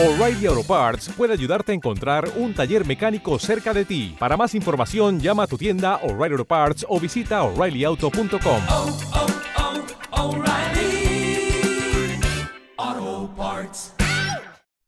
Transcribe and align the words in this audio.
O'Reilly 0.00 0.46
Auto 0.46 0.62
Parts 0.62 1.08
puede 1.16 1.32
ayudarte 1.32 1.72
a 1.72 1.74
encontrar 1.74 2.30
un 2.36 2.54
taller 2.54 2.86
mecánico 2.86 3.36
cerca 3.40 3.74
de 3.74 3.84
ti. 3.84 4.14
Para 4.16 4.36
más 4.36 4.54
información, 4.54 5.18
llama 5.18 5.42
a 5.42 5.46
tu 5.48 5.58
tienda 5.58 5.96
O'Reilly 6.04 6.34
Auto 6.34 6.44
Parts 6.44 6.86
o 6.88 7.00
visita 7.00 7.42
oreillyauto.com. 7.42 8.62
oh, 8.68 8.96
oh, 12.78 13.30
Parts. 13.36 13.92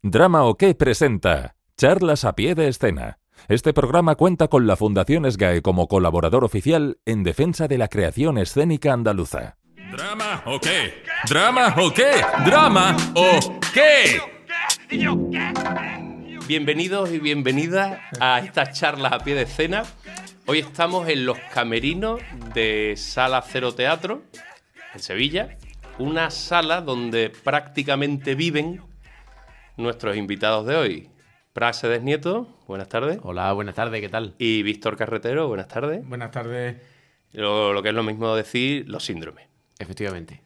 Drama 0.01 0.45
o 0.45 0.55
qué 0.55 0.77
presenta 0.77 1.57
Charlas 1.77 2.25
a 2.25 2.37
pie 2.37 2.55
de 2.55 2.69
escena. 2.69 3.19
Este 3.49 3.73
programa 3.73 4.15
cuenta 4.15 4.47
con 4.47 4.69
la 4.69 4.77
Fundación 4.77 5.29
SGAE 5.29 5.61
como 5.61 5.89
colaborador 5.89 6.45
oficial 6.45 6.99
en 7.05 7.25
defensa 7.25 7.67
de 7.67 7.79
la 7.79 7.89
creación 7.89 8.39
escénica 8.39 8.93
andaluza. 8.93 9.57
¿Drama 9.91 10.45
o 10.47 10.61
qué? 10.61 10.95
¿Drama 12.45 12.97
o 13.17 13.61
Bienvenidos 16.49 17.13
y 17.13 17.21
bienvenidas 17.21 18.01
a 18.19 18.41
estas 18.41 18.77
charlas 18.77 19.13
a 19.13 19.21
pie 19.21 19.37
de 19.37 19.43
escena. 19.43 19.85
Hoy 20.47 20.59
estamos 20.59 21.09
en 21.09 21.27
los 21.27 21.39
camerinos 21.55 22.21
de 22.55 22.95
Sala 22.97 23.41
Cero 23.47 23.73
Teatro, 23.73 24.23
en 24.93 25.01
Sevilla. 25.01 25.57
Una 26.01 26.31
sala 26.31 26.81
donde 26.81 27.31
prácticamente 27.31 28.35
viven 28.35 28.83
nuestros 29.77 30.17
invitados 30.17 30.67
de 30.67 30.75
hoy. 30.75 31.09
Praxedes 31.53 32.03
Nieto, 32.03 32.49
buenas 32.67 32.89
tardes. 32.89 33.21
Hola, 33.23 33.53
buenas 33.53 33.77
tardes, 33.77 34.01
¿qué 34.01 34.09
tal? 34.09 34.35
Y 34.39 34.65
Víctor 34.65 34.97
Carretero, 34.97 35.47
buenas 35.47 35.69
tardes. 35.69 36.05
Buenas 36.05 36.33
tardes. 36.33 36.79
Lo, 37.33 37.73
lo 37.73 37.81
que 37.83 37.91
es 37.91 37.95
lo 37.95 38.03
mismo 38.03 38.35
decir, 38.35 38.89
los 38.89 39.05
síndromes. 39.05 39.47
Efectivamente. 39.79 40.43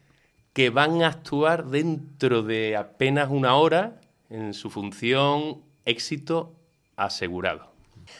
que 0.53 0.69
van 0.69 1.01
a 1.01 1.07
actuar 1.07 1.65
dentro 1.65 2.43
de 2.43 2.77
apenas 2.77 3.29
una 3.29 3.55
hora 3.55 3.99
en 4.29 4.53
su 4.53 4.69
función 4.69 5.61
éxito 5.85 6.55
asegurado. 6.95 7.71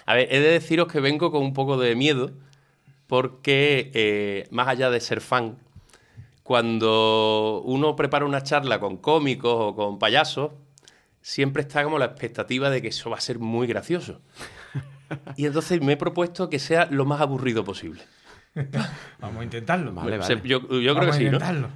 A 0.06 0.16
ver, 0.16 0.28
he 0.32 0.40
de 0.40 0.52
deciros 0.52 0.92
que 0.92 1.00
vengo 1.00 1.32
con 1.32 1.42
un 1.42 1.54
poco 1.54 1.78
de 1.78 1.96
miedo 1.96 2.32
porque 3.08 3.92
eh, 3.94 4.48
más 4.52 4.68
allá 4.68 4.90
de 4.90 5.00
ser 5.00 5.22
fan, 5.22 5.58
cuando 6.44 7.62
uno 7.66 7.96
prepara 7.96 8.26
una 8.26 8.44
charla 8.44 8.80
con 8.80 8.98
cómicos 8.98 9.56
o 9.56 9.76
con 9.76 10.00
payasos, 10.00 10.52
siempre 11.22 11.62
está 11.62 11.84
como 11.84 11.98
la 11.98 12.06
expectativa 12.06 12.70
de 12.70 12.82
que 12.82 12.90
eso 12.90 13.10
va 13.10 13.18
a 13.18 13.22
ser 13.22 13.40
muy 13.40 13.68
gracioso. 13.68 14.22
Y 15.36 15.46
entonces 15.46 15.82
me 15.82 15.94
he 15.94 15.98
propuesto 15.98 16.50
que 16.50 16.58
sea 16.60 16.88
lo 16.90 17.06
más 17.06 17.22
aburrido 17.22 17.64
posible. 17.64 18.02
Vamos 19.20 19.42
a 19.42 19.44
intentarlo. 19.44 19.94
Vale, 19.94 20.18
vale. 20.18 20.42
Yo, 20.44 20.60
yo 20.62 20.68
creo 20.68 20.80
que 20.80 20.92
Vamos 20.94 21.16
a 21.16 21.20
sí, 21.20 21.26
¿no? 21.30 21.70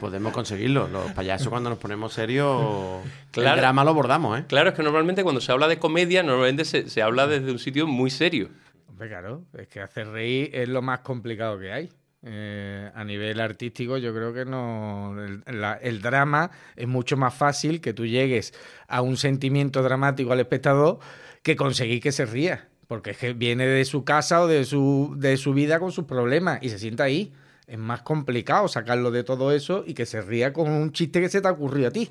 Podemos 0.00 0.32
conseguirlo. 0.32 0.88
Los 0.88 1.12
payasos 1.12 1.48
cuando 1.48 1.70
nos 1.70 1.78
ponemos 1.78 2.12
serios, 2.14 3.02
Claro. 3.30 3.54
el 3.54 3.60
drama 3.60 3.84
lo 3.84 3.94
bordamos, 3.94 4.38
¿eh? 4.40 4.44
Claro, 4.48 4.70
es 4.70 4.74
que 4.74 4.82
normalmente 4.82 5.22
cuando 5.22 5.40
se 5.40 5.52
habla 5.52 5.68
de 5.68 5.78
comedia, 5.78 6.22
normalmente 6.22 6.64
se, 6.64 6.88
se 6.88 7.02
habla 7.02 7.26
desde 7.26 7.52
un 7.52 7.58
sitio 7.58 7.86
muy 7.86 8.10
serio. 8.10 8.48
Hombre, 8.88 9.08
claro, 9.08 9.42
es 9.56 9.68
que 9.68 9.80
hacer 9.80 10.08
reír 10.08 10.50
es 10.54 10.68
lo 10.68 10.82
más 10.82 11.00
complicado 11.00 11.58
que 11.58 11.72
hay. 11.72 11.88
Eh, 12.22 12.90
a 12.94 13.02
nivel 13.04 13.40
artístico, 13.40 13.96
yo 13.96 14.12
creo 14.14 14.34
que 14.34 14.44
no. 14.44 15.14
El, 15.22 15.42
la- 15.60 15.74
el 15.80 16.02
drama 16.02 16.50
es 16.76 16.86
mucho 16.86 17.16
más 17.16 17.32
fácil 17.34 17.80
que 17.80 17.94
tú 17.94 18.04
llegues 18.04 18.52
a 18.88 19.00
un 19.00 19.16
sentimiento 19.16 19.82
dramático 19.82 20.32
al 20.32 20.40
espectador 20.40 20.98
que 21.42 21.56
conseguir 21.56 22.02
que 22.02 22.12
se 22.12 22.26
ría. 22.26 22.68
Porque 22.88 23.10
es 23.12 23.18
que 23.18 23.32
viene 23.32 23.66
de 23.66 23.84
su 23.84 24.04
casa 24.04 24.42
o 24.42 24.48
de 24.48 24.64
su, 24.64 25.14
de 25.16 25.36
su 25.36 25.54
vida 25.54 25.78
con 25.78 25.92
sus 25.92 26.04
problemas 26.06 26.58
y 26.62 26.68
se 26.70 26.78
sienta 26.78 27.04
ahí. 27.04 27.32
Es 27.70 27.78
más 27.78 28.02
complicado 28.02 28.66
sacarlo 28.66 29.12
de 29.12 29.22
todo 29.22 29.52
eso 29.52 29.84
y 29.86 29.94
que 29.94 30.04
se 30.04 30.20
ría 30.20 30.52
con 30.52 30.68
un 30.68 30.90
chiste 30.90 31.20
que 31.20 31.28
se 31.28 31.40
te 31.40 31.46
ha 31.46 31.52
ocurrido 31.52 31.86
a 31.86 31.92
ti. 31.92 32.10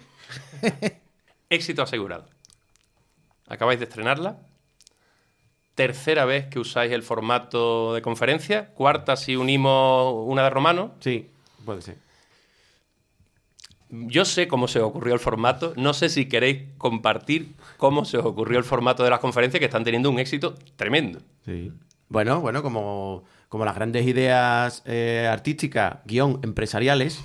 Éxito 1.49 1.81
asegurado. 1.81 2.29
Acabáis 3.45 3.77
de 3.77 3.83
estrenarla. 3.83 4.39
Tercera 5.75 6.23
vez 6.23 6.47
que 6.47 6.59
usáis 6.59 6.93
el 6.93 7.03
formato 7.03 7.93
de 7.93 8.01
conferencia. 8.01 8.67
Cuarta 8.67 9.17
si 9.17 9.35
unimos 9.35 10.13
una 10.27 10.43
de 10.43 10.49
Romano. 10.49 10.95
Sí, 11.01 11.29
puede 11.65 11.81
ser. 11.81 11.97
Yo 13.89 14.23
sé 14.23 14.47
cómo 14.47 14.69
se 14.69 14.79
os 14.79 14.85
ocurrió 14.85 15.13
el 15.13 15.19
formato. 15.19 15.73
No 15.75 15.93
sé 15.93 16.07
si 16.07 16.29
queréis 16.29 16.69
compartir 16.77 17.55
cómo 17.75 18.05
se 18.05 18.17
os 18.17 18.25
ocurrió 18.25 18.59
el 18.59 18.63
formato 18.63 19.03
de 19.03 19.09
las 19.09 19.19
conferencias 19.19 19.59
que 19.59 19.65
están 19.65 19.83
teniendo 19.83 20.09
un 20.09 20.19
éxito 20.19 20.55
tremendo. 20.77 21.19
Sí. 21.43 21.73
Bueno, 22.07 22.39
bueno, 22.39 22.63
como, 22.63 23.25
como 23.49 23.65
las 23.65 23.75
grandes 23.75 24.05
ideas 24.07 24.83
eh, 24.85 25.27
artísticas, 25.29 25.97
guion, 26.05 26.39
empresariales, 26.43 27.21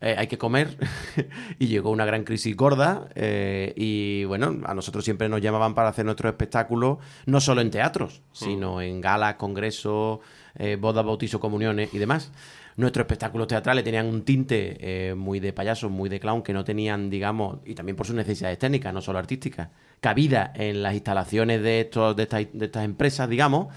eh, 0.00 0.14
hay 0.18 0.26
que 0.26 0.36
comer. 0.36 0.76
y 1.58 1.66
llegó 1.66 1.90
una 1.90 2.04
gran 2.04 2.24
crisis 2.24 2.54
gorda. 2.56 3.08
eh, 3.14 3.72
y 3.76 4.24
bueno, 4.24 4.60
a 4.64 4.74
nosotros 4.74 5.04
siempre 5.04 5.28
nos 5.28 5.40
llamaban 5.40 5.74
para 5.74 5.88
hacer 5.88 6.04
nuestros 6.04 6.30
espectáculos, 6.30 6.98
no 7.26 7.40
solo 7.40 7.60
en 7.60 7.70
teatros, 7.70 8.22
sino 8.32 8.80
en 8.80 9.00
galas, 9.00 9.34
congresos, 9.34 10.20
eh, 10.56 10.76
bodas, 10.78 11.04
bautizos, 11.04 11.40
comuniones 11.40 11.92
y 11.94 11.98
demás. 11.98 12.32
Nuestros 12.76 13.04
espectáculos 13.04 13.48
teatrales 13.48 13.84
tenían 13.84 14.06
un 14.06 14.24
tinte 14.24 14.78
eh, 14.80 15.14
muy 15.14 15.40
de 15.40 15.52
payaso, 15.52 15.90
muy 15.90 16.08
de 16.08 16.18
clown, 16.18 16.42
que 16.42 16.54
no 16.54 16.64
tenían, 16.64 17.10
digamos, 17.10 17.58
y 17.66 17.74
también 17.74 17.96
por 17.96 18.06
sus 18.06 18.16
necesidades 18.16 18.58
técnicas, 18.58 18.94
no 18.94 19.02
solo 19.02 19.18
artísticas, 19.18 19.68
cabida 20.00 20.52
en 20.54 20.82
las 20.82 20.94
instalaciones 20.94 21.62
de, 21.62 21.82
estos, 21.82 22.16
de, 22.16 22.22
estas, 22.22 22.46
de 22.52 22.64
estas 22.64 22.84
empresas, 22.84 23.28
digamos. 23.28 23.74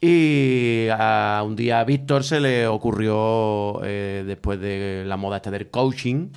Y 0.00 0.86
a 0.92 1.42
un 1.44 1.56
día 1.56 1.80
a 1.80 1.84
Víctor 1.84 2.22
se 2.22 2.38
le 2.38 2.68
ocurrió, 2.68 3.80
eh, 3.82 4.22
después 4.24 4.60
de 4.60 5.02
la 5.04 5.16
moda 5.16 5.38
esta 5.38 5.50
del 5.50 5.70
coaching, 5.70 6.28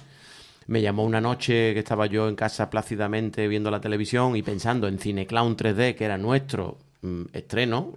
me 0.65 0.81
llamó 0.81 1.03
una 1.03 1.21
noche 1.21 1.73
que 1.73 1.79
estaba 1.79 2.07
yo 2.07 2.27
en 2.27 2.35
casa 2.35 2.71
plácidamente 2.71 3.47
viendo 3.47 3.69
la 3.69 3.79
televisión 3.79 4.35
y 4.35 4.41
pensando 4.41 4.87
en 4.87 4.97
Cine 4.97 5.27
Clown 5.27 5.55
3D, 5.55 5.95
que 5.95 6.05
era 6.05 6.17
nuestro 6.17 6.79
mm, 7.01 7.23
estreno, 7.33 7.93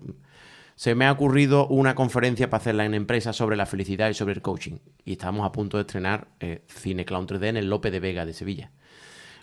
se 0.76 0.94
me 0.94 1.06
ha 1.06 1.12
ocurrido 1.12 1.66
una 1.68 1.94
conferencia 1.94 2.50
para 2.50 2.60
hacerla 2.60 2.84
en 2.84 2.92
empresas 2.92 3.34
sobre 3.34 3.56
la 3.56 3.64
felicidad 3.64 4.10
y 4.10 4.14
sobre 4.14 4.34
el 4.34 4.42
coaching. 4.42 4.78
Y 5.04 5.12
estábamos 5.12 5.46
a 5.46 5.52
punto 5.52 5.78
de 5.78 5.82
estrenar 5.82 6.28
eh, 6.40 6.62
Cine 6.66 7.06
Clown 7.06 7.26
3D 7.26 7.46
en 7.46 7.56
el 7.56 7.70
Lope 7.70 7.90
de 7.90 8.00
Vega 8.00 8.26
de 8.26 8.34
Sevilla. 8.34 8.70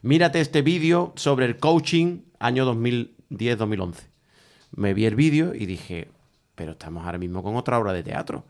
Mírate 0.03 0.39
este 0.39 0.61
vídeo 0.61 1.13
sobre 1.15 1.45
el 1.45 1.57
coaching 1.57 2.19
año 2.37 2.71
2010-2011. 2.71 4.10
Me 4.71 4.93
vi 4.93 5.05
el 5.05 5.15
vídeo 5.15 5.53
y 5.53 5.65
dije, 5.65 6.09
pero 6.55 6.73
estamos 6.73 7.05
ahora 7.05 7.17
mismo 7.17 7.43
con 7.43 7.55
otra 7.55 7.77
obra 7.79 7.93
de 7.93 8.03
teatro. 8.03 8.45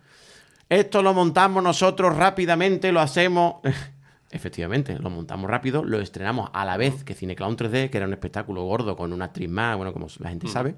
Esto 0.70 1.02
lo 1.02 1.14
montamos 1.14 1.62
nosotros 1.64 2.16
rápidamente, 2.16 2.92
lo 2.92 3.00
hacemos. 3.02 3.56
Efectivamente, 4.32 4.98
lo 4.98 5.10
montamos 5.10 5.50
rápido, 5.50 5.84
lo 5.84 6.00
estrenamos 6.00 6.50
a 6.54 6.64
la 6.64 6.78
vez 6.78 7.04
que 7.04 7.14
Cineclown 7.14 7.58
3D, 7.58 7.90
que 7.90 7.98
era 7.98 8.08
un 8.08 8.14
espectáculo 8.14 8.64
gordo 8.64 8.96
con 8.96 9.12
una 9.12 9.26
actriz 9.26 9.50
más, 9.50 9.76
bueno, 9.76 9.92
como 9.92 10.08
la 10.20 10.30
gente 10.30 10.48
sabe. 10.48 10.76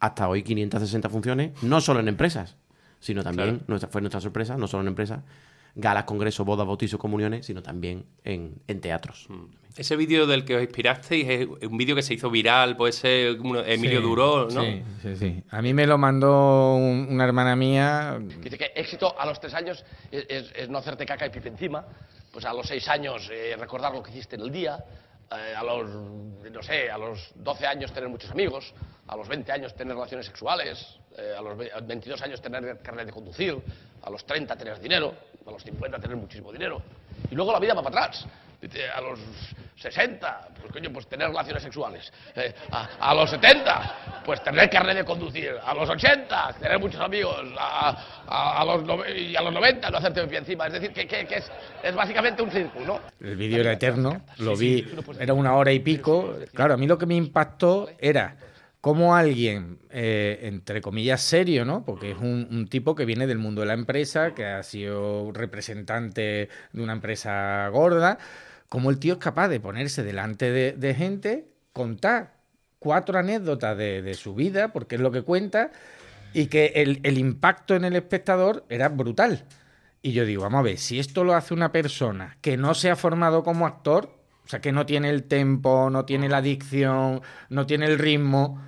Hasta 0.00 0.28
hoy 0.28 0.42
560 0.42 1.08
funciones, 1.08 1.62
no 1.62 1.80
solo 1.80 2.00
en 2.00 2.08
empresas, 2.08 2.56
sino 2.98 3.22
también, 3.22 3.50
Claro. 3.50 3.64
nuestra, 3.68 3.88
fue 3.88 4.00
nuestra 4.00 4.20
sorpresa, 4.20 4.56
no 4.56 4.66
solo 4.66 4.82
en 4.82 4.88
empresas, 4.88 5.20
galas, 5.76 6.04
congresos, 6.04 6.44
bodas, 6.44 6.66
bautizos, 6.66 6.98
comuniones, 6.98 7.46
sino 7.46 7.62
también 7.62 8.04
en, 8.24 8.56
en 8.66 8.80
teatros. 8.80 9.28
Ese 9.76 9.94
vídeo 9.96 10.26
del 10.26 10.44
que 10.44 10.56
os 10.56 10.62
inspirasteis 10.62 11.28
es 11.28 11.46
un 11.68 11.76
vídeo 11.76 11.94
que 11.94 12.02
se 12.02 12.14
hizo 12.14 12.30
viral, 12.30 12.76
puede 12.76 12.92
ser 12.92 13.36
Emilio 13.66 13.98
Sí, 13.98 14.02
Duró, 14.02 14.48
¿no? 14.50 14.62
Sí, 14.62 14.82
sí, 15.02 15.16
sí. 15.16 15.42
A 15.50 15.60
mí 15.60 15.74
me 15.74 15.86
lo 15.86 15.98
mandó 15.98 16.76
un- 16.76 17.08
una 17.10 17.24
hermana 17.24 17.54
mía. 17.56 18.18
Dice 18.40 18.56
que 18.56 18.72
éxito 18.74 19.14
a 19.18 19.26
los 19.26 19.38
tres 19.38 19.52
años 19.52 19.84
es, 20.10 20.24
es- 20.30 20.52
es 20.56 20.68
no 20.70 20.78
hacerte 20.78 21.04
caca 21.04 21.26
y 21.26 21.30
pipi 21.30 21.48
encima. 21.48 21.84
Pues 22.32 22.44
a 22.46 22.54
los 22.54 22.66
seis 22.66 22.88
años 22.88 23.28
eh, 23.30 23.54
recordar 23.58 23.92
lo 23.92 24.02
que 24.02 24.10
hiciste 24.10 24.36
en 24.36 24.42
el 24.42 24.50
día. 24.50 24.82
eh, 25.28 25.54
a 25.56 25.64
los, 25.64 25.90
no 25.90 26.62
sé, 26.62 26.88
a 26.88 26.96
los 26.96 27.32
12 27.34 27.66
años 27.66 27.92
tener 27.92 28.08
muchos 28.08 28.30
amigos. 28.30 28.72
A 29.08 29.16
los 29.16 29.26
20 29.26 29.50
años 29.50 29.74
tener 29.74 29.94
relaciones 29.94 30.24
sexuales. 30.26 30.86
eh, 31.18 31.32
a 31.36 31.40
los 31.42 31.56
ve- 31.58 31.70
a 31.74 31.80
22 31.80 32.22
años 32.22 32.40
tener 32.40 32.78
carnet 32.80 33.06
de 33.06 33.12
conducir. 33.12 33.58
A 34.02 34.08
los 34.10 34.24
30 34.24 34.54
tener 34.56 34.78
dinero. 34.80 35.14
A 35.46 35.50
los 35.50 35.64
50 35.64 35.98
tener 35.98 36.16
muchísimo 36.16 36.52
dinero. 36.52 36.80
Y 37.30 37.34
luego 37.34 37.50
la 37.52 37.58
vida 37.58 37.74
va 37.74 37.82
para 37.82 38.04
atrás. 38.04 38.26
Dice, 38.60 38.88
a 38.88 39.00
los 39.00 39.18
60, 39.76 40.48
pues 40.60 40.72
coño, 40.72 40.90
pues 40.92 41.06
tener 41.06 41.28
relaciones 41.28 41.62
sexuales. 41.62 42.10
Eh, 42.34 42.54
a, 42.70 43.10
a 43.10 43.14
los 43.14 43.28
70, 43.30 44.22
pues 44.24 44.42
tener 44.42 44.68
carnet 44.70 44.96
de 44.96 45.04
conducir. 45.04 45.52
A 45.64 45.74
los 45.74 45.88
80, 45.88 46.54
tener 46.58 46.78
muchos 46.78 47.00
amigos. 47.00 47.36
A, 47.58 47.96
a- 48.26 48.60
a 48.60 48.64
los, 48.64 48.82
nove- 48.82 49.14
y 49.14 49.36
a 49.36 49.42
los 49.42 49.52
90, 49.52 49.90
no 49.90 49.98
hacerte 49.98 50.26
pie 50.26 50.38
encima. 50.38 50.66
Es 50.66 50.72
decir, 50.72 50.92
que, 50.92 51.06
que- 51.06 51.26
que 51.26 51.36
es, 51.36 51.50
es 51.82 51.94
básicamente 51.94 52.42
un 52.42 52.50
círculo, 52.50 52.86
¿no? 52.86 53.00
El 53.20 53.36
vídeo 53.36 53.60
era 53.60 53.72
eterno, 53.72 54.22
lo 54.38 54.56
vi, 54.56 54.86
era 55.20 55.34
una 55.34 55.54
hora 55.54 55.72
y 55.72 55.80
pico. 55.80 56.36
Claro, 56.54 56.74
a 56.74 56.76
mí 56.76 56.86
lo 56.86 56.96
que 56.98 57.06
me 57.06 57.14
impactó 57.14 57.90
era 57.98 58.36
cómo 58.86 59.16
alguien, 59.16 59.80
eh, 59.90 60.38
entre 60.42 60.80
comillas, 60.80 61.20
serio, 61.20 61.64
¿no? 61.64 61.84
Porque 61.84 62.12
es 62.12 62.18
un, 62.18 62.68
tipo 62.70 62.94
que 62.94 63.04
viene 63.04 63.26
del 63.26 63.38
mundo 63.38 63.62
de 63.62 63.66
la 63.66 63.74
empresa, 63.74 64.32
que 64.32 64.44
ha 64.44 64.62
sido 64.62 65.32
representante 65.32 66.48
de 66.72 66.82
una 66.84 66.92
empresa 66.92 67.66
gorda, 67.70 68.18
cómo 68.68 68.90
el 68.90 69.00
tío 69.00 69.14
es 69.14 69.18
capaz 69.18 69.48
de 69.48 69.58
ponerse 69.58 70.04
delante 70.04 70.52
de, 70.52 70.94
gente, 70.94 71.48
contar 71.72 72.34
cuatro 72.78 73.18
anécdotas 73.18 73.76
de, 73.76 74.02
de 74.02 74.14
su 74.14 74.36
vida, 74.36 74.72
porque 74.72 74.94
es 74.94 75.00
lo 75.00 75.10
que 75.10 75.22
cuenta, 75.22 75.72
y 76.32 76.46
que 76.46 76.66
el, 76.76 77.00
el 77.02 77.18
impacto 77.18 77.74
en 77.74 77.84
el 77.84 77.96
espectador 77.96 78.64
era 78.68 78.88
brutal. 78.88 79.46
Y 80.00 80.12
yo 80.12 80.24
digo, 80.24 80.44
vamos 80.44 80.60
a 80.60 80.62
ver, 80.62 80.78
si 80.78 81.00
esto 81.00 81.24
lo 81.24 81.34
hace 81.34 81.54
una 81.54 81.72
persona 81.72 82.38
que 82.40 82.56
no 82.56 82.72
se 82.72 82.90
ha 82.90 82.94
formado 82.94 83.42
como 83.42 83.66
actor, 83.66 84.14
O 84.44 84.48
sea, 84.48 84.60
que 84.60 84.70
no 84.70 84.86
tiene 84.86 85.10
el 85.10 85.24
tempo, 85.24 85.90
no 85.90 86.04
tiene 86.04 86.28
la 86.28 86.40
dicción, 86.40 87.20
no 87.48 87.66
tiene 87.66 87.86
el 87.86 87.98
ritmo. 87.98 88.62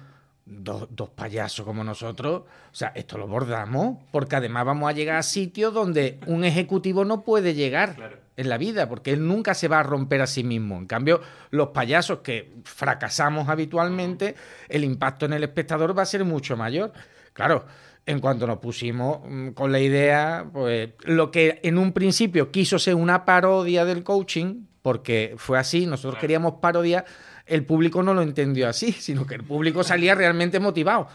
Dos, 0.51 0.89
dos 0.91 1.11
payasos 1.11 1.67
como 1.67 1.85
nosotros, 1.85 2.41
o 2.41 2.75
sea, 2.75 2.93
esto 2.95 3.19
lo 3.19 3.27
bordamos, 3.27 3.99
porque 4.11 4.35
además 4.37 4.65
vamos 4.65 4.89
a 4.89 4.93
llegar 4.93 5.17
a 5.17 5.23
sitios 5.23 5.75
donde 5.75 6.21
un 6.27 6.43
ejecutivo 6.43 7.05
no 7.05 7.23
puede 7.23 7.53
llegar 7.53 8.23
en 8.39 8.49
la 8.49 8.57
vida, 8.57 8.89
porque 8.89 9.13
él 9.13 9.27
nunca 9.27 9.53
se 9.53 9.69
va 9.69 9.81
a 9.81 9.83
romper 9.83 10.23
a 10.23 10.27
sí 10.27 10.45
mismo. 10.45 10.79
En 10.79 10.87
cambio, 10.87 11.21
los 11.51 11.69
payasos 11.69 12.21
que 12.21 12.53
fracasamos 12.65 13.49
habitualmente, 13.49 14.37
el 14.69 14.85
impacto 14.85 15.27
en 15.27 15.35
el 15.35 15.43
espectador 15.43 15.97
va 15.97 16.03
a 16.03 16.07
ser 16.07 16.25
mucho 16.25 16.57
mayor. 16.57 16.93
Claro, 17.33 17.67
en 18.07 18.21
cuanto 18.21 18.47
nos 18.47 18.59
pusimos 18.59 19.21
mm, 19.25 19.49
con 19.51 19.71
la 19.71 19.81
idea, 19.81 20.47
pues 20.53 20.91
lo 21.01 21.31
que 21.31 21.61
en 21.63 21.77
un 21.77 21.93
principio 21.93 22.51
quiso 22.51 22.79
ser 22.79 22.95
una 22.95 23.25
parodia 23.25 23.85
del 23.85 24.05
coaching, 24.05 24.67
porque 24.83 25.35
fue 25.37 25.59
así, 25.59 25.85
nosotros 25.85 26.19
queríamos 26.19 26.55
parodiar, 26.63 27.05
el 27.49 27.65
público 27.65 28.03
no 28.03 28.15
lo 28.15 28.23
entendió 28.23 28.69
así, 28.69 28.93
sino 28.93 29.27
que 29.27 29.35
el 29.35 29.43
público 29.43 29.83
salía 29.83 30.15
realmente 30.15 30.61
motivado. 30.61 31.09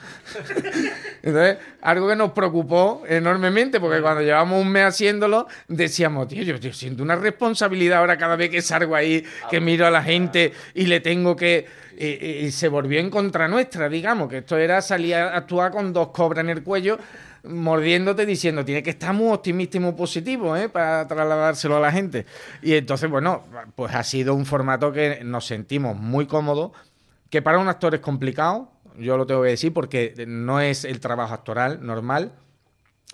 Entonces, 1.23 1.57
algo 1.81 2.07
que 2.07 2.15
nos 2.15 2.31
preocupó 2.31 3.03
enormemente, 3.07 3.79
porque 3.79 4.01
cuando 4.01 4.21
llevamos 4.21 4.61
un 4.61 4.69
mes 4.69 4.85
haciéndolo, 4.85 5.47
decíamos, 5.67 6.27
tío, 6.27 6.43
yo, 6.43 6.57
yo 6.57 6.73
siento 6.73 7.03
una 7.03 7.15
responsabilidad 7.15 7.99
ahora 7.99 8.17
cada 8.17 8.35
vez 8.35 8.49
que 8.49 8.61
salgo 8.61 8.95
ahí, 8.95 9.23
que 9.49 9.61
miro 9.61 9.87
a 9.87 9.91
la 9.91 10.03
gente 10.03 10.53
y 10.73 10.87
le 10.87 10.99
tengo 10.99 11.35
que... 11.35 11.83
Y, 12.05 12.45
y 12.45 12.51
se 12.51 12.67
volvió 12.67 12.99
en 12.99 13.09
contra 13.09 13.47
nuestra, 13.47 13.89
digamos, 13.89 14.29
que 14.29 14.39
esto 14.39 14.57
era 14.57 14.81
salir 14.81 15.15
a 15.15 15.35
actuar 15.35 15.71
con 15.71 15.93
dos 15.93 16.09
cobras 16.09 16.43
en 16.43 16.49
el 16.49 16.63
cuello 16.63 16.97
mordiéndote 17.43 18.25
diciendo, 18.25 18.63
tiene 18.63 18.81
que 18.81 18.91
estar 18.91 19.13
muy 19.13 19.31
optimista 19.31 19.77
y 19.77 19.81
muy 19.81 19.91
positivo 19.93 20.55
¿eh? 20.55 20.69
para 20.69 21.07
trasladárselo 21.07 21.77
a 21.77 21.79
la 21.79 21.91
gente. 21.91 22.25
Y 22.61 22.73
entonces, 22.73 23.09
bueno, 23.09 23.43
pues 23.75 23.93
ha 23.93 24.03
sido 24.03 24.33
un 24.33 24.45
formato 24.45 24.91
que 24.91 25.23
nos 25.23 25.45
sentimos 25.45 25.97
muy 25.97 26.25
cómodos, 26.25 26.71
que 27.29 27.41
para 27.41 27.59
un 27.59 27.67
actor 27.67 27.93
es 27.95 28.01
complicado, 28.01 28.71
yo 28.97 29.17
lo 29.17 29.25
tengo 29.25 29.43
que 29.43 29.49
decir, 29.49 29.73
porque 29.73 30.13
no 30.27 30.61
es 30.61 30.85
el 30.85 30.99
trabajo 30.99 31.33
actoral 31.33 31.85
normal. 31.85 32.31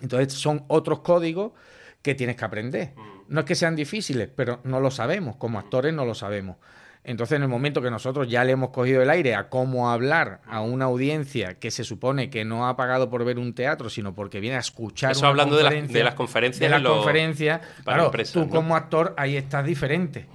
Entonces 0.02 0.34
son 0.34 0.64
otros 0.68 1.00
códigos 1.00 1.54
que 2.02 2.16
tienes 2.16 2.36
que 2.36 2.46
aprender. 2.46 2.94
No 3.28 3.42
es 3.42 3.46
que 3.46 3.56
sean 3.56 3.76
difíciles, 3.76 4.30
pero 4.34 4.60
no 4.64 4.80
lo 4.80 4.92
sabemos, 4.92 5.38
como 5.38 5.60
actores 5.60 5.94
no 5.94 6.06
lo 6.06 6.14
sabemos. 6.14 6.58
Entonces, 7.04 7.38
en 7.38 7.44
el 7.44 7.48
momento 7.48 7.82
que 7.82 7.90
nosotros 7.90 8.28
ya 8.28 8.44
le 8.44 8.52
hemos 8.52 8.70
cogido 8.72 9.02
el 9.02 9.10
aire 9.10 9.34
a 9.34 9.48
cómo 9.50 9.90
hablar 9.90 10.42
a 10.46 10.62
una 10.62 10.86
audiencia 10.86 11.58
que 11.58 11.72
se 11.72 11.84
supone 11.84 12.30
que 12.30 12.44
no 12.46 12.68
ha 12.68 12.76
pagado 12.76 13.10
por 13.10 13.24
ver 13.24 13.40
un 13.40 13.56
teatro, 13.56 13.90
sino 13.90 14.14
porque 14.14 14.40
viene 14.42 14.58
a 14.58 14.60
escuchar 14.60 15.12
Eso 15.14 15.22
una 15.22 15.30
hablando 15.30 15.56
de 15.56 15.64
las- 15.64 15.72
conferencia, 15.74 15.98
de 15.98 16.04
las 16.04 16.14
conferencias 16.14 16.60
de 16.60 16.70
las 16.70 16.82
lo- 16.82 16.96
conferencias, 16.98 17.60
para 17.84 17.84
claro, 17.98 18.06
empresas, 18.06 18.34
tú 18.34 18.42
¿no? 18.42 18.50
como 18.50 18.76
actor 18.76 19.14
ahí 19.18 19.38
estás 19.38 19.66
diferente. 19.66 20.28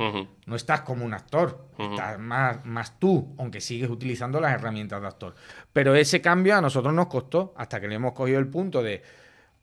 No 0.46 0.56
estás 0.56 0.80
como 0.80 1.04
un 1.04 1.12
actor, 1.14 1.66
estás 1.78 2.18
más, 2.18 2.64
más 2.64 2.98
tú, 2.98 3.34
aunque 3.38 3.60
sigues 3.60 3.90
utilizando 3.90 4.40
las 4.40 4.52
herramientas 4.54 5.00
de 5.02 5.06
actor. 5.06 5.34
Pero 5.72 5.94
ese 5.94 6.20
cambio 6.22 6.56
a 6.56 6.60
nosotros 6.62 6.92
nos 6.94 7.06
costó 7.08 7.54
hasta 7.56 7.78
que 7.80 7.88
le 7.88 7.96
hemos 7.96 8.14
cogido 8.14 8.38
el 8.40 8.48
punto 8.48 8.82
de, 8.82 9.02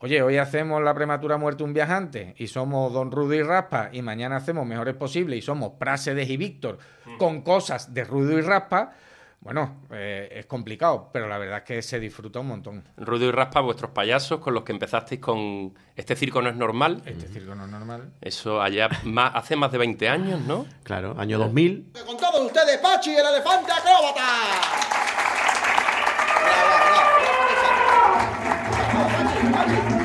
oye, 0.01 0.21
hoy 0.21 0.37
hacemos 0.37 0.81
la 0.81 0.93
prematura 0.93 1.37
muerte 1.37 1.59
de 1.59 1.63
un 1.65 1.73
viajante 1.73 2.35
y 2.37 2.47
somos 2.47 2.91
Don 2.91 3.11
Rudo 3.11 3.33
y 3.33 3.43
Raspa 3.43 3.89
y 3.91 4.01
mañana 4.01 4.37
hacemos 4.37 4.65
Mejores 4.65 4.95
Posible 4.95 5.37
y 5.37 5.41
somos 5.41 5.73
Prácedes 5.79 6.29
y 6.29 6.37
Víctor 6.37 6.79
con 7.17 7.41
cosas 7.41 7.93
de 7.93 8.03
Rudo 8.03 8.37
y 8.37 8.41
Raspa. 8.41 8.93
Bueno, 9.39 9.81
eh, 9.91 10.29
es 10.33 10.45
complicado, 10.45 11.09
pero 11.11 11.27
la 11.27 11.39
verdad 11.39 11.59
es 11.59 11.63
que 11.63 11.81
se 11.81 11.99
disfruta 11.99 12.39
un 12.39 12.47
montón. 12.47 12.83
Rudo 12.95 13.25
y 13.25 13.31
Raspa, 13.31 13.61
vuestros 13.61 13.89
payasos 13.89 14.39
con 14.39 14.53
los 14.53 14.63
que 14.63 14.71
empezasteis 14.71 15.19
con 15.19 15.73
Este 15.95 16.15
circo 16.15 16.43
no 16.43 16.49
es 16.49 16.55
normal. 16.55 17.01
Este 17.05 17.27
circo 17.27 17.55
no 17.55 17.65
es 17.65 17.71
normal. 17.71 18.13
Eso 18.21 18.61
allá 18.61 18.87
más, 19.03 19.31
hace 19.33 19.55
más 19.55 19.71
de 19.71 19.79
20 19.79 20.09
años, 20.09 20.41
¿no? 20.41 20.67
Claro, 20.83 21.15
año 21.17 21.39
2000. 21.39 21.91
Con 22.05 22.17
todos 22.17 22.45
ustedes, 22.45 22.77
Pachi, 22.77 23.15
el 23.15 23.25
elefante 23.25 23.71
acróbata. 23.71 24.90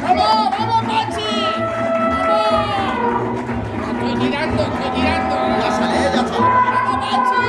¡Vamos, 0.06 0.50
vamos, 0.58 0.82
Pachi! 0.85 1.31
¡Vamos! 3.00 3.41
Estoy 4.12 4.14
tirando, 4.29 4.62
estoy 4.62 4.91
tirando. 4.94 5.35
Ya 5.35 5.70
sale, 5.70 5.99
ya 6.05 6.11
sale. 6.26 6.41
¡Vamos, 6.41 6.97
Pachi! 7.06 7.43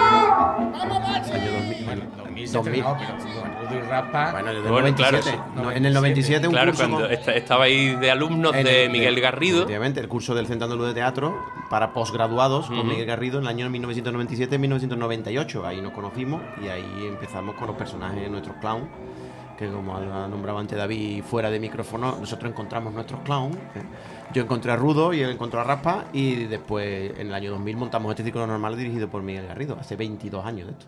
¡Vamos, 0.80 1.00
Pachi! 1.08 1.32
Año 1.32 1.52
2000. 1.52 1.86
Bueno, 1.86 2.04
2000 2.18 2.48
se 2.48 2.54
2000. 2.58 2.76
estrenó, 2.80 2.98
pero 3.00 3.12
con 3.18 3.48
Rudo 3.70 3.76
y 3.76 3.82
Raspa. 3.90 4.32
Bueno, 4.32 4.50
el 4.52 4.62
Bueno, 4.62 4.96
claro, 4.96 5.18
97. 5.18 5.32
sí. 5.32 5.38
No, 5.62 5.72
en 5.72 5.86
el 5.86 5.94
97 5.94 6.48
un 6.48 6.54
Claro, 6.54 6.72
curso 6.72 6.84
cuando 6.90 7.02
con- 7.08 7.12
esta- 7.14 7.34
estabais 7.34 8.00
de 8.00 8.12
alumnos 8.12 8.52
de 8.54 8.86
el- 8.86 8.92
Miguel 8.92 9.20
Garrido. 9.22 9.58
Efectivamente, 9.60 10.00
el 10.00 10.08
curso 10.08 10.34
del 10.36 10.48
Centro 10.48 10.66
Andaluz 10.66 10.88
de 10.88 10.94
Teatro 10.96 11.46
para 11.70 11.94
posgraduados 11.94 12.68
con. 12.68 12.88
Miguel 12.88 13.06
Garrido 13.06 13.38
en 13.40 13.44
el 13.44 13.50
año 13.50 13.70
1997-1998. 13.70 15.66
Ahí 15.66 15.82
nos 15.82 15.92
conocimos 15.94 16.42
y 16.64 16.68
ahí 16.70 17.06
empezamos 17.08 17.56
con 17.56 17.68
los 17.68 17.76
personajes 17.76 18.22
de 18.22 18.30
nuestros 18.30 18.56
clowns. 18.58 18.88
Que 19.58 19.68
como 19.70 19.98
ha 19.98 20.28
nombrado 20.28 20.60
antes 20.60 20.78
David 20.78 21.24
fuera 21.24 21.50
de 21.50 21.60
micrófono, 21.60 22.18
nosotros 22.20 22.52
encontramos 22.52 22.94
nuestros 22.94 23.22
clowns. 23.22 23.56
¿eh? 23.56 23.82
Yo 24.32 24.44
encontré 24.44 24.72
a 24.72 24.76
Rudo 24.76 25.14
y 25.14 25.22
él 25.22 25.32
encontró 25.32 25.60
a 25.62 25.64
Raspa. 25.64 26.06
Y 26.14 26.46
después, 26.46 27.12
en 27.18 27.28
el 27.28 27.34
año 27.34 27.52
2000, 27.52 27.78
montamos 27.78 28.12
este 28.12 28.24
círculo 28.24 28.46
normal 28.46 28.78
dirigido 28.78 29.08
por 29.08 29.24
Miguel 29.24 29.48
Garrido. 29.48 29.78
Hace 29.80 29.96
22 29.96 30.46
años 30.46 30.68
de 30.68 30.74
esto. 30.74 30.86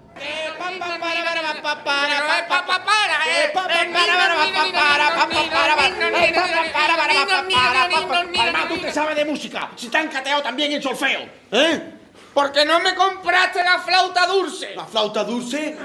Además, 8.40 8.68
tú 8.68 8.82
que 8.82 8.92
sabes 8.92 9.16
de 9.16 9.26
música, 9.26 9.72
si 9.76 9.90
te 9.90 9.98
han 9.98 10.08
cateado 10.10 10.44
también 10.44 10.72
en 10.72 10.82
solfeo. 10.82 11.22
¿Eh? 11.52 11.96
¿Por 12.34 12.52
qué 12.52 12.64
no 12.64 12.80
me 12.80 12.94
compraste 12.94 13.64
la 13.64 13.80
flauta 13.80 14.28
dulce? 14.28 14.76
¿La 14.76 14.86
flauta 14.86 15.24
dulce? 15.24 15.76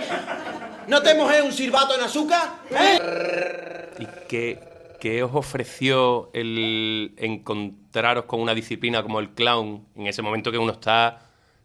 ¿No 0.88 1.02
te 1.02 1.14
mojé 1.14 1.42
un 1.42 1.52
silbato 1.52 1.94
en 1.94 2.00
azúcar? 2.02 2.56
¿Eh? 2.70 3.88
¿Y 3.98 4.06
qué, 4.28 4.58
qué 5.00 5.22
os 5.22 5.34
ofreció 5.34 6.30
el 6.34 7.14
encontraros 7.16 8.24
con 8.24 8.40
una 8.40 8.54
disciplina 8.54 9.02
como 9.02 9.20
el 9.20 9.30
clown 9.30 9.84
en 9.96 10.06
ese 10.06 10.22
momento 10.22 10.50
que 10.52 10.58
uno 10.58 10.72
está 10.72 11.20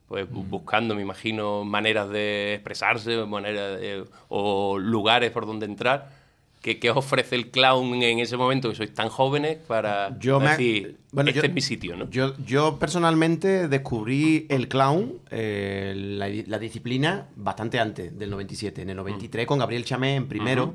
pues 0.07 0.25
bu- 0.27 0.47
buscando, 0.47 0.95
me 0.95 1.01
imagino, 1.03 1.63
maneras 1.63 2.09
de 2.09 2.55
expresarse 2.55 3.15
maneras 3.25 3.79
de- 3.79 4.05
o 4.29 4.77
lugares 4.79 5.31
por 5.31 5.45
donde 5.45 5.65
entrar? 5.67 6.18
¿Qué, 6.61 6.77
qué 6.77 6.89
os 6.91 6.97
ofrece 6.97 7.35
el 7.35 7.51
clown 7.51 7.93
en 8.03 8.19
ese 8.19 8.35
momento 8.35 8.67
que 8.69 8.75
sois 8.75 8.93
tan 8.93 9.07
jóvenes 9.07 9.57
para 9.65 10.17
Yo 10.19 10.41
me- 10.41 10.49
decir, 10.49 10.97
bueno, 11.13 11.29
este 11.29 11.41
yo- 11.41 11.47
es 11.47 11.53
mi 11.53 11.61
sitio, 11.61 11.95
¿no? 11.95 12.09
Yo, 12.09 12.35
yo 12.45 12.77
personalmente 12.77 13.69
descubrí 13.69 14.45
el 14.49 14.67
clown, 14.67 15.19
eh, 15.31 15.93
la, 15.95 16.27
la 16.47 16.59
disciplina, 16.59 17.27
bastante 17.37 17.79
antes 17.79 18.17
del 18.19 18.29
97. 18.29 18.81
En 18.81 18.89
el 18.89 18.97
93 18.97 19.45
con 19.47 19.59
Gabriel 19.59 19.85
Chamé 19.85 20.15
en 20.15 20.27
primero. 20.27 20.73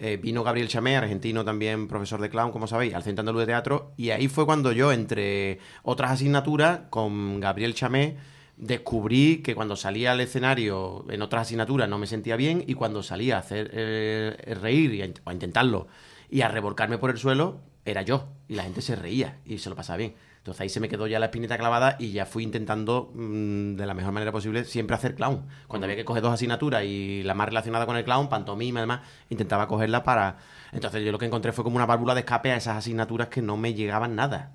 Eh, 0.00 0.16
vino 0.16 0.44
Gabriel 0.44 0.68
Chamé, 0.68 0.96
argentino 0.96 1.44
también, 1.44 1.88
profesor 1.88 2.20
de 2.20 2.30
clown, 2.30 2.52
como 2.52 2.68
sabéis, 2.68 2.94
al 2.94 3.02
Centro 3.02 3.20
Andaluz 3.22 3.40
de 3.40 3.46
Teatro. 3.46 3.92
Y 3.96 4.10
ahí 4.10 4.28
fue 4.28 4.46
cuando 4.46 4.70
yo, 4.72 4.92
entre 4.92 5.58
otras 5.82 6.12
asignaturas, 6.12 6.82
con 6.88 7.40
Gabriel 7.40 7.74
Chamé, 7.74 8.16
descubrí 8.58 9.38
que 9.38 9.54
cuando 9.54 9.76
salía 9.76 10.12
al 10.12 10.20
escenario 10.20 11.04
en 11.08 11.22
otras 11.22 11.42
asignaturas 11.42 11.88
no 11.88 11.98
me 11.98 12.06
sentía 12.06 12.36
bien 12.36 12.64
y 12.66 12.74
cuando 12.74 13.02
salía 13.02 13.36
a 13.36 13.38
hacer 13.38 13.70
eh, 13.72 14.56
reír 14.60 14.94
y 14.94 15.02
a, 15.02 15.08
o 15.24 15.30
a 15.30 15.32
intentarlo 15.32 15.86
y 16.28 16.42
a 16.42 16.48
revolcarme 16.48 16.98
por 16.98 17.10
el 17.10 17.18
suelo, 17.18 17.60
era 17.84 18.02
yo. 18.02 18.28
Y 18.48 18.54
la 18.54 18.64
gente 18.64 18.82
se 18.82 18.96
reía 18.96 19.38
y 19.46 19.58
se 19.58 19.70
lo 19.70 19.76
pasaba 19.76 19.96
bien. 19.96 20.14
Entonces 20.38 20.60
ahí 20.60 20.68
se 20.68 20.80
me 20.80 20.88
quedó 20.88 21.06
ya 21.06 21.18
la 21.18 21.26
espinita 21.26 21.56
clavada 21.56 21.96
y 21.98 22.12
ya 22.12 22.26
fui 22.26 22.42
intentando 22.42 23.10
mm, 23.14 23.76
de 23.76 23.86
la 23.86 23.94
mejor 23.94 24.12
manera 24.12 24.32
posible 24.32 24.64
siempre 24.64 24.96
hacer 24.96 25.14
clown. 25.14 25.46
Cuando 25.66 25.84
había 25.84 25.96
que 25.96 26.04
coger 26.04 26.22
dos 26.22 26.32
asignaturas 26.32 26.84
y 26.84 27.22
la 27.22 27.34
más 27.34 27.48
relacionada 27.48 27.86
con 27.86 27.96
el 27.96 28.04
clown, 28.04 28.28
pantomima, 28.28 28.80
además, 28.80 29.00
intentaba 29.30 29.68
cogerla 29.68 30.02
para... 30.02 30.38
Entonces 30.72 31.04
yo 31.04 31.12
lo 31.12 31.18
que 31.18 31.26
encontré 31.26 31.52
fue 31.52 31.64
como 31.64 31.76
una 31.76 31.86
válvula 31.86 32.14
de 32.14 32.20
escape 32.20 32.52
a 32.52 32.56
esas 32.56 32.76
asignaturas 32.76 33.28
que 33.28 33.42
no 33.42 33.56
me 33.56 33.74
llegaban 33.74 34.16
nada 34.16 34.52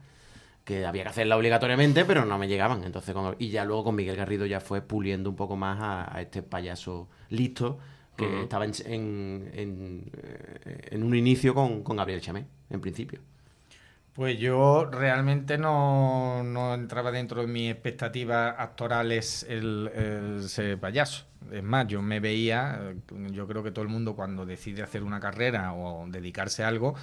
que 0.66 0.86
había 0.86 1.04
que 1.04 1.10
hacerla 1.10 1.38
obligatoriamente, 1.38 2.06
pero 2.06 2.26
no 2.26 2.38
me 2.38 2.48
llegaban. 2.48 2.84
Entonces, 2.84 3.14
con- 3.14 3.36
y 3.40 3.50
ya 3.50 3.66
luego 3.66 3.86
con 3.86 3.96
Miguel 3.96 4.16
Garrido 4.16 4.46
ya 4.46 4.60
fue 4.62 4.82
puliendo 4.82 5.30
un 5.30 5.36
poco 5.36 5.56
más 5.58 5.80
a, 5.82 6.16
a 6.16 6.22
este 6.22 6.42
payaso 6.44 7.10
listo 7.30 7.80
que 8.16 8.44
estaba 8.44 8.66
en, 8.66 8.72
en, 8.86 9.52
en, 9.54 10.12
eh, 10.24 10.90
en 10.92 11.04
un 11.04 11.16
inicio 11.16 11.54
con, 11.56 11.84
con 11.84 11.98
Gabriel 11.98 12.22
Chamé, 12.22 12.46
en 12.70 12.80
principio. 12.82 13.20
Pues 14.14 14.38
yo 14.38 14.86
realmente 14.92 15.58
no, 15.58 16.44
no 16.44 16.76
entraba 16.76 17.12
dentro 17.12 17.42
de 17.42 17.48
mis 17.48 17.72
expectativas 17.72 18.54
actorales 18.60 19.44
el, 19.50 19.90
el 19.96 20.50
ser 20.50 20.80
payaso. 20.80 21.26
Es 21.52 21.64
más, 21.64 21.88
yo 21.88 22.02
me 22.04 22.20
veía, 22.20 22.80
eh, 22.92 22.96
yo 23.32 23.48
creo 23.48 23.64
que 23.64 23.72
todo 23.72 23.82
el 23.84 23.90
mundo 23.90 24.16
cuando 24.16 24.46
decide 24.46 24.84
hacer 24.84 25.02
una 25.04 25.20
carrera 25.20 25.74
o 25.74 26.06
dedicarse 26.08 26.64
a 26.64 26.68
algo, 26.68 26.94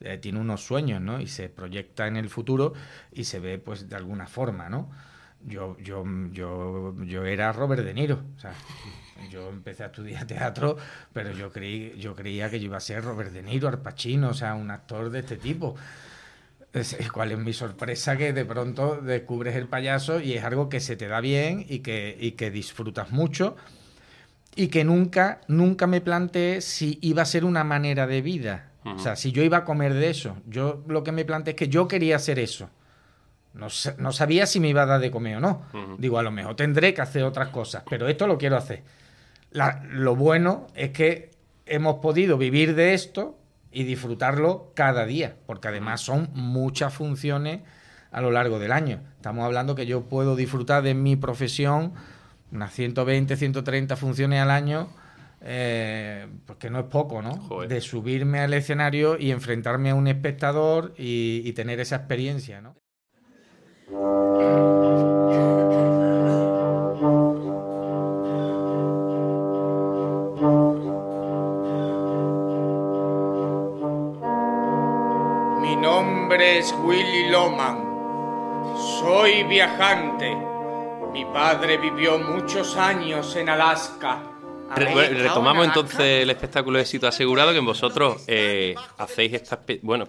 eh, 0.00 0.18
tiene 0.18 0.40
unos 0.40 0.64
sueños, 0.64 1.00
¿no? 1.00 1.20
Y 1.20 1.26
se 1.26 1.48
proyecta 1.48 2.06
en 2.06 2.16
el 2.16 2.28
futuro 2.28 2.72
y 3.12 3.24
se 3.24 3.40
ve, 3.40 3.58
pues, 3.58 3.88
de 3.88 3.96
alguna 3.96 4.26
forma, 4.26 4.68
¿no? 4.68 4.90
Yo, 5.46 5.76
yo, 5.78 6.04
yo, 6.32 6.94
yo 7.04 7.24
era 7.24 7.52
Robert 7.52 7.84
De 7.84 7.92
Niro, 7.92 8.22
o 8.36 8.40
sea, 8.40 8.54
yo 9.30 9.48
empecé 9.50 9.84
a 9.84 9.86
estudiar 9.86 10.26
teatro, 10.26 10.76
pero 11.12 11.32
yo 11.32 11.50
creí, 11.52 11.94
yo 11.98 12.14
creía 12.14 12.48
que 12.50 12.56
iba 12.56 12.76
a 12.76 12.80
ser 12.80 13.04
Robert 13.04 13.32
De 13.32 13.42
Niro, 13.42 13.68
Al 13.68 13.80
Pacino, 13.80 14.30
o 14.30 14.34
sea, 14.34 14.54
un 14.54 14.70
actor 14.70 15.10
de 15.10 15.20
este 15.20 15.36
tipo. 15.36 15.76
¿Cuál 17.12 17.30
es 17.30 17.38
mi 17.38 17.52
sorpresa? 17.52 18.16
Que 18.16 18.32
de 18.32 18.44
pronto 18.44 19.00
descubres 19.00 19.54
el 19.54 19.68
payaso 19.68 20.18
y 20.20 20.32
es 20.32 20.42
algo 20.42 20.68
que 20.68 20.80
se 20.80 20.96
te 20.96 21.06
da 21.06 21.20
bien 21.20 21.64
y 21.68 21.80
que, 21.80 22.16
y 22.18 22.32
que 22.32 22.50
disfrutas 22.50 23.12
mucho 23.12 23.56
y 24.56 24.68
que 24.68 24.84
nunca, 24.84 25.40
nunca 25.48 25.86
me 25.86 26.00
planteé 26.00 26.60
si 26.60 26.98
iba 27.02 27.22
a 27.22 27.26
ser 27.26 27.44
una 27.44 27.64
manera 27.64 28.06
de 28.06 28.22
vida. 28.22 28.70
O 28.84 28.98
sea, 28.98 29.16
si 29.16 29.32
yo 29.32 29.42
iba 29.42 29.58
a 29.58 29.64
comer 29.64 29.94
de 29.94 30.10
eso. 30.10 30.36
Yo 30.46 30.82
lo 30.88 31.02
que 31.02 31.10
me 31.12 31.24
planteé 31.24 31.52
es 31.52 31.56
que 31.56 31.68
yo 31.68 31.88
quería 31.88 32.16
hacer 32.16 32.38
eso. 32.38 32.68
No, 33.54 33.70
sa- 33.70 33.94
no 33.98 34.12
sabía 34.12 34.46
si 34.46 34.60
me 34.60 34.68
iba 34.68 34.82
a 34.82 34.86
dar 34.86 35.00
de 35.00 35.10
comer 35.10 35.36
o 35.36 35.40
no. 35.40 35.62
Digo, 35.98 36.18
a 36.18 36.22
lo 36.22 36.30
mejor 36.30 36.54
tendré 36.56 36.92
que 36.92 37.00
hacer 37.02 37.22
otras 37.24 37.48
cosas, 37.48 37.82
pero 37.88 38.08
esto 38.08 38.26
lo 38.26 38.36
quiero 38.36 38.56
hacer. 38.56 38.82
La- 39.52 39.82
lo 39.90 40.16
bueno 40.16 40.66
es 40.74 40.90
que 40.90 41.30
hemos 41.66 41.96
podido 41.96 42.36
vivir 42.36 42.74
de 42.74 42.92
esto 42.94 43.38
y 43.72 43.84
disfrutarlo 43.84 44.72
cada 44.74 45.06
día, 45.06 45.36
porque 45.46 45.68
además 45.68 46.00
son 46.00 46.28
muchas 46.34 46.92
funciones 46.92 47.60
a 48.12 48.20
lo 48.20 48.30
largo 48.30 48.58
del 48.58 48.70
año. 48.72 49.00
Estamos 49.16 49.44
hablando 49.44 49.74
que 49.74 49.86
yo 49.86 50.02
puedo 50.02 50.36
disfrutar 50.36 50.82
de 50.82 50.94
mi 50.94 51.16
profesión 51.16 51.92
unas 52.52 52.72
120, 52.72 53.36
130 53.36 53.96
funciones 53.96 54.40
al 54.40 54.50
año, 54.50 54.88
eh, 55.46 56.26
porque 56.46 56.70
no 56.70 56.80
es 56.80 56.86
poco, 56.86 57.20
¿no? 57.20 57.36
Joder. 57.36 57.68
De 57.68 57.82
subirme 57.82 58.40
al 58.40 58.54
escenario 58.54 59.18
y 59.18 59.30
enfrentarme 59.30 59.90
a 59.90 59.94
un 59.94 60.08
espectador 60.08 60.94
y, 60.96 61.42
y 61.44 61.52
tener 61.52 61.80
esa 61.80 61.96
experiencia, 61.96 62.62
¿no? 62.62 62.76
Mi 75.60 75.76
nombre 75.76 76.58
es 76.58 76.74
Willy 76.82 77.28
Loman. 77.28 77.84
Soy 78.98 79.44
viajante. 79.44 80.34
Mi 81.12 81.26
padre 81.26 81.76
vivió 81.76 82.18
muchos 82.18 82.78
años 82.78 83.36
en 83.36 83.50
Alaska. 83.50 84.33
Re- 84.76 85.08
retomamos 85.22 85.66
entonces 85.66 86.22
el 86.22 86.30
espectáculo 86.30 86.76
de 86.78 86.82
éxito 86.82 87.06
asegurado 87.06 87.52
que 87.52 87.60
vosotros 87.60 88.24
eh, 88.26 88.74
hacéis 88.98 89.32
esta 89.34 89.60
espe- 89.64 89.80
bueno 89.82 90.06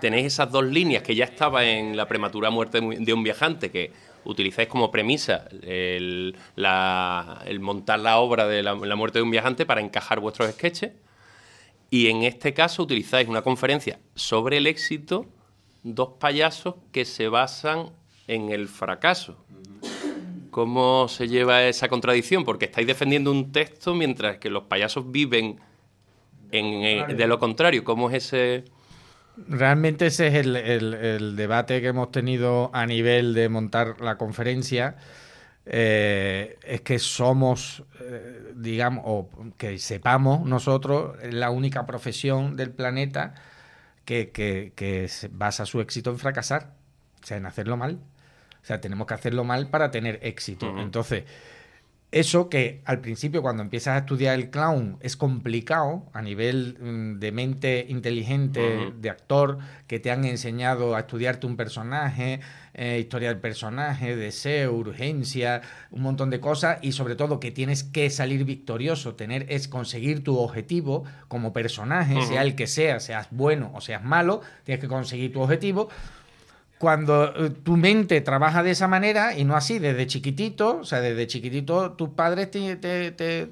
tenéis 0.00 0.26
esas 0.26 0.50
dos 0.50 0.64
líneas 0.64 1.02
que 1.02 1.14
ya 1.14 1.24
estaba 1.24 1.64
en 1.64 1.96
la 1.96 2.06
prematura 2.06 2.50
muerte 2.50 2.80
de 2.80 3.12
un 3.12 3.22
viajante 3.22 3.70
que 3.70 3.90
utilizáis 4.24 4.68
como 4.68 4.90
premisa 4.90 5.46
el, 5.62 6.36
la- 6.56 7.42
el 7.46 7.60
montar 7.60 7.98
la 8.00 8.18
obra 8.18 8.46
de 8.46 8.62
la, 8.62 8.74
la 8.74 8.96
muerte 8.96 9.18
de 9.18 9.22
un 9.22 9.30
viajante 9.30 9.64
para 9.66 9.80
encajar 9.80 10.20
vuestros 10.20 10.50
sketches. 10.52 10.92
Y 11.90 12.08
en 12.08 12.22
este 12.24 12.52
caso 12.52 12.82
utilizáis 12.82 13.28
una 13.28 13.40
conferencia 13.42 13.98
sobre 14.14 14.58
el 14.58 14.66
éxito 14.66 15.24
dos 15.82 16.10
payasos 16.20 16.74
que 16.92 17.04
se 17.06 17.28
basan 17.28 17.90
en 18.26 18.50
el 18.50 18.68
fracaso 18.68 19.42
¿Cómo 20.50 21.08
se 21.08 21.28
lleva 21.28 21.62
esa 21.64 21.88
contradicción? 21.88 22.44
Porque 22.44 22.66
estáis 22.66 22.86
defendiendo 22.86 23.30
un 23.30 23.52
texto 23.52 23.94
mientras 23.94 24.38
que 24.38 24.50
los 24.50 24.64
payasos 24.64 25.10
viven 25.10 25.60
en, 26.50 26.64
eh, 26.84 27.14
de 27.14 27.26
lo 27.26 27.38
contrario. 27.38 27.84
¿Cómo 27.84 28.10
es 28.10 28.24
ese...? 28.26 28.64
Realmente 29.48 30.06
ese 30.06 30.26
es 30.26 30.34
el, 30.34 31.36
debate 31.36 31.80
que 31.80 31.86
hemos 31.88 32.10
tenido 32.10 32.70
a 32.74 32.86
nivel 32.86 33.34
de 33.34 33.48
montar 33.48 34.00
la 34.00 34.18
conferencia. 34.18 34.96
Eh, 35.64 36.58
es 36.64 36.80
que 36.80 36.98
somos, 36.98 37.84
eh, 38.00 38.52
digamos, 38.56 39.04
o 39.06 39.28
que 39.56 39.78
sepamos 39.78 40.44
nosotros, 40.44 41.16
la 41.30 41.50
única 41.50 41.86
profesión 41.86 42.56
del 42.56 42.70
planeta 42.70 43.34
que, 44.04 44.30
que- 44.30 44.72
que 44.74 45.08
basa 45.30 45.66
su 45.66 45.80
éxito 45.80 46.10
en 46.10 46.18
fracasar, 46.18 46.72
o 47.22 47.26
sea, 47.26 47.36
en 47.36 47.46
hacerlo 47.46 47.76
mal. 47.76 48.00
O 48.62 48.66
sea, 48.68 48.80
tenemos 48.80 49.06
que 49.06 49.14
hacerlo 49.14 49.44
mal 49.44 49.68
para 49.68 49.90
tener 49.90 50.18
éxito. 50.22 50.78
Entonces, 50.78 51.24
eso 52.10 52.48
que 52.48 52.80
al 52.86 53.00
principio 53.00 53.42
cuando 53.42 53.62
empiezas 53.62 53.94
a 53.94 53.98
estudiar 53.98 54.34
el 54.34 54.48
clown 54.48 54.96
es 55.00 55.14
complicado 55.14 56.04
a 56.14 56.22
nivel 56.22 56.78
mm, 56.80 57.18
de 57.18 57.32
mente 57.32 57.84
inteligente, 57.86 58.94
de 58.98 59.10
actor, 59.10 59.58
que 59.86 60.00
te 60.00 60.10
han 60.10 60.24
enseñado 60.24 60.96
a 60.96 61.00
estudiarte 61.00 61.46
un 61.46 61.58
personaje, 61.58 62.40
eh, 62.72 62.98
historia 62.98 63.28
del 63.28 63.40
personaje, 63.40 64.16
deseo, 64.16 64.72
urgencia, 64.72 65.60
un 65.90 66.00
montón 66.00 66.30
de 66.30 66.40
cosas 66.40 66.78
y 66.80 66.92
sobre 66.92 67.14
todo 67.14 67.40
que 67.40 67.50
tienes 67.50 67.84
que 67.84 68.08
salir 68.08 68.44
victorioso, 68.44 69.14
tener 69.14 69.44
es 69.50 69.68
conseguir 69.68 70.24
tu 70.24 70.38
objetivo 70.38 71.04
como 71.28 71.52
personaje, 71.52 72.22
sea 72.22 72.40
el 72.40 72.54
que 72.54 72.66
sea, 72.66 73.00
seas 73.00 73.28
bueno 73.32 73.70
o 73.74 73.82
seas 73.82 74.02
malo, 74.02 74.40
tienes 74.64 74.80
que 74.80 74.88
conseguir 74.88 75.30
tu 75.30 75.42
objetivo 75.42 75.90
cuando 76.78 77.34
eh, 77.46 77.50
tu 77.50 77.76
mente 77.76 78.20
trabaja 78.20 78.62
de 78.62 78.70
esa 78.70 78.86
manera 78.88 79.36
y 79.36 79.44
no 79.44 79.56
así, 79.56 79.78
desde 79.80 80.06
chiquitito, 80.06 80.78
o 80.78 80.84
sea, 80.84 81.00
desde 81.00 81.26
chiquitito 81.26 81.92
tus 81.92 82.10
padres 82.10 82.50
te, 82.50 82.76
te- 82.76 83.10
te- 83.12 83.46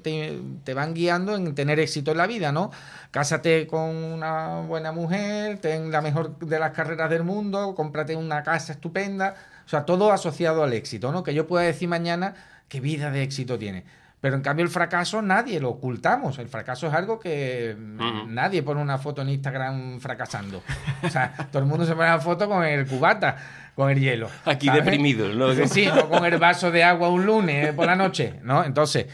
te- 0.63 0.73
van 0.73 0.93
guiando 0.93 1.35
en 1.35 1.53
tener 1.53 1.79
éxito 1.79 2.11
en 2.11 2.17
la 2.17 2.27
vida, 2.27 2.51
¿no? 2.51 2.71
Cásate 3.11 3.67
con 3.67 3.95
una 3.95 4.61
buena 4.61 4.91
mujer, 4.91 5.59
ten 5.59 5.91
la 5.91 6.01
mejor 6.01 6.37
de 6.39 6.59
las 6.59 6.71
carreras 6.71 7.09
del 7.09 7.23
mundo, 7.23 7.73
cómprate 7.75 8.15
una 8.15 8.43
casa 8.43 8.73
estupenda, 8.73 9.35
o 9.65 9.69
sea, 9.69 9.85
todo 9.85 10.11
asociado 10.11 10.63
al 10.63 10.73
éxito, 10.73 11.11
¿no? 11.11 11.23
Que 11.23 11.33
yo 11.33 11.47
pueda 11.47 11.65
decir 11.65 11.89
mañana 11.89 12.35
qué 12.69 12.79
vida 12.79 13.11
de 13.11 13.23
éxito 13.23 13.57
tiene. 13.59 13.83
Pero 14.27 14.35
en 14.35 14.41
cambio 14.41 14.65
el 14.65 14.69
fracaso 14.69 15.21
nadie 15.21 15.57
lo 15.57 15.69
ocultamos. 15.69 16.37
El 16.37 16.49
fracaso 16.49 16.87
es 16.87 16.93
algo 16.93 17.17
que 17.17 17.73
mm, 17.79 18.33
nadie 18.33 18.61
pone 18.61 18.81
una 18.81 18.97
foto 18.97 19.21
en 19.21 19.29
Instagram 19.29 20.01
fracasando. 20.01 20.61
O 21.01 21.09
sea, 21.09 21.33
todo 21.49 21.61
el 21.61 21.65
mundo 21.65 21.85
se 21.85 21.95
pone 21.95 22.09
la 22.09 22.19
foto 22.19 22.49
con 22.49 22.65
el 22.65 22.85
cubata, 22.85 23.37
con 23.73 23.89
el 23.89 23.97
hielo. 24.01 24.29
Aquí 24.43 24.65
¿sabes? 24.67 24.83
deprimido, 24.83 25.29
¿no? 25.29 25.53
Sí, 25.65 25.87
o 25.87 26.09
con 26.09 26.25
el 26.25 26.37
vaso 26.39 26.71
de 26.71 26.83
agua 26.83 27.07
un 27.07 27.25
lunes 27.25 27.71
por 27.71 27.85
la 27.85 27.95
noche, 27.95 28.41
¿no? 28.43 28.65
Entonces, 28.65 29.05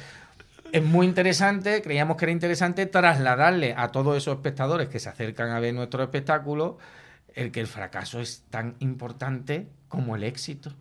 es 0.72 0.84
muy 0.84 1.05
interesante, 1.05 1.84
creíamos 1.84 2.17
que 2.17 2.25
era 2.25 2.32
interesante 2.32 2.88
trasladarle 2.88 3.75
a 3.77 3.89
todos 3.89 4.17
esos 4.17 4.34
espectadores 4.34 4.89
que 4.89 4.98
se 4.98 5.10
acercan 5.10 5.51
a 5.51 5.60
ver 5.60 5.75
nuestro 5.75 6.01
espectáculo 6.01 6.79
el 7.36 7.51
que 7.51 7.60
el 7.60 7.67
fracaso 7.67 8.20
es 8.20 8.46
tan 8.50 8.77
importante 8.79 9.67
como 9.88 10.15
el 10.15 10.24
éxito. 10.24 10.72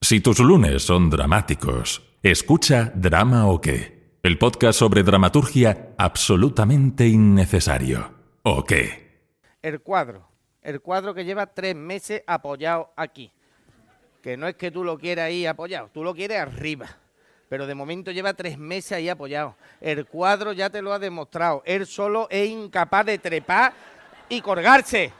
Si 0.00 0.20
tus 0.20 0.38
lunes 0.38 0.84
son 0.84 1.10
dramáticos, 1.10 2.05
escucha 2.22 2.92
Drama 2.94 3.46
o 3.46 3.60
qué, 3.60 4.18
el 4.22 4.38
podcast 4.38 4.78
sobre 4.78 5.02
dramaturgia 5.02 5.94
absolutamente 5.98 7.06
innecesario. 7.06 8.14
¿O 8.42 8.64
qué? 8.64 9.06
el 9.66 9.80
cuadro. 9.80 10.28
El 10.62 10.80
cuadro 10.80 11.12
que 11.12 11.24
lleva 11.24 11.46
tres 11.46 11.74
meses 11.74 12.22
apoyado 12.26 12.92
aquí. 12.96 13.32
Que 14.22 14.36
no 14.36 14.46
es 14.46 14.54
que 14.54 14.70
tú 14.70 14.84
lo 14.84 14.96
quieras 14.96 15.26
ahí 15.26 15.44
apoyado, 15.44 15.90
tú 15.92 16.04
lo 16.04 16.14
quieres 16.14 16.38
arriba. 16.38 16.86
Pero 17.48 17.66
de 17.66 17.74
momento 17.74 18.12
lleva 18.12 18.34
tres 18.34 18.58
meses 18.58 18.92
ahí 18.92 19.08
apoyado. 19.08 19.56
El 19.80 20.06
cuadro 20.06 20.52
ya 20.52 20.70
te 20.70 20.82
lo 20.82 20.92
ha 20.92 20.98
demostrado. 20.98 21.62
Él 21.64 21.86
solo 21.86 22.28
es 22.30 22.48
incapaz 22.48 23.06
de 23.06 23.18
trepar 23.18 23.72
y 24.28 24.40
colgarse. 24.40 25.12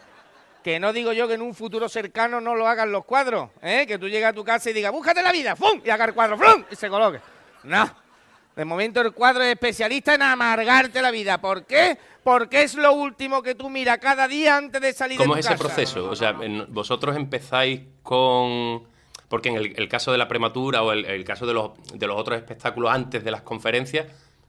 Que 0.67 0.81
no 0.81 0.93
digo 0.93 1.13
yo 1.13 1.29
que 1.29 1.35
en 1.35 1.43
un 1.43 1.55
futuro 1.55 1.89
cercano 1.89 2.41
no 2.41 2.57
lo 2.57 2.67
hagan 2.67 2.91
los 2.91 3.05
cuadros. 3.05 3.51
¿eh? 3.63 3.85
Que 3.87 3.99
tú 3.99 4.09
llegas 4.09 4.31
a 4.31 4.33
tu 4.33 4.43
casa 4.43 4.69
y 4.69 4.73
digas, 4.73 4.91
búscate 4.91 5.23
la 5.23 5.31
vida, 5.31 5.55
¡fum! 5.55 5.81
Y 5.85 5.91
haga 5.91 6.07
el 6.07 6.13
cuadro, 6.13 6.37
¡fum! 6.37 6.65
Y 6.69 6.75
se 6.75 6.89
coloque. 6.89 7.21
No. 7.63 7.89
De 8.57 8.65
momento 8.65 9.01
el 9.01 9.13
cuadro 9.13 9.45
es 9.45 9.53
especialista 9.53 10.17
en 10.17 10.23
amargarte 10.23 11.01
la 11.01 11.13
vida. 11.13 11.41
¿Por 11.41 11.67
qué? 11.67 11.97
Porque 12.25 12.65
es 12.65 12.75
lo 12.75 12.95
último 12.95 13.45
que 13.45 13.55
tú 13.55 13.71
miras 13.71 13.99
cada 13.99 14.27
día 14.27 14.57
antes 14.57 14.81
de 14.81 14.93
salir 14.93 15.19
¿Cómo 15.19 15.35
de 15.35 15.41
es 15.43 15.47
tu 15.47 15.53
ese 15.53 15.63
casa. 15.63 15.73
proceso? 15.73 16.11
O 16.11 16.17
sea, 16.17 16.35
vosotros 16.67 17.15
empezáis 17.15 17.83
con... 18.03 18.89
Porque 19.29 19.51
en 19.51 19.59
el, 19.59 19.73
el 19.77 19.89
caso 19.89 20.11
de 20.11 20.19
la 20.19 20.27
prematura 20.27 20.83
o 20.83 20.91
el, 20.91 21.05
el 21.05 21.25
caso 21.25 21.47
de 21.47 21.55
los, 21.55 21.71
de 21.95 22.09
los 22.09 22.19
otros 22.19 22.39
espectáculos 22.39 22.93
antes 22.93 23.23
de 23.23 23.31
las 23.31 23.43
conferencias, 23.43 24.07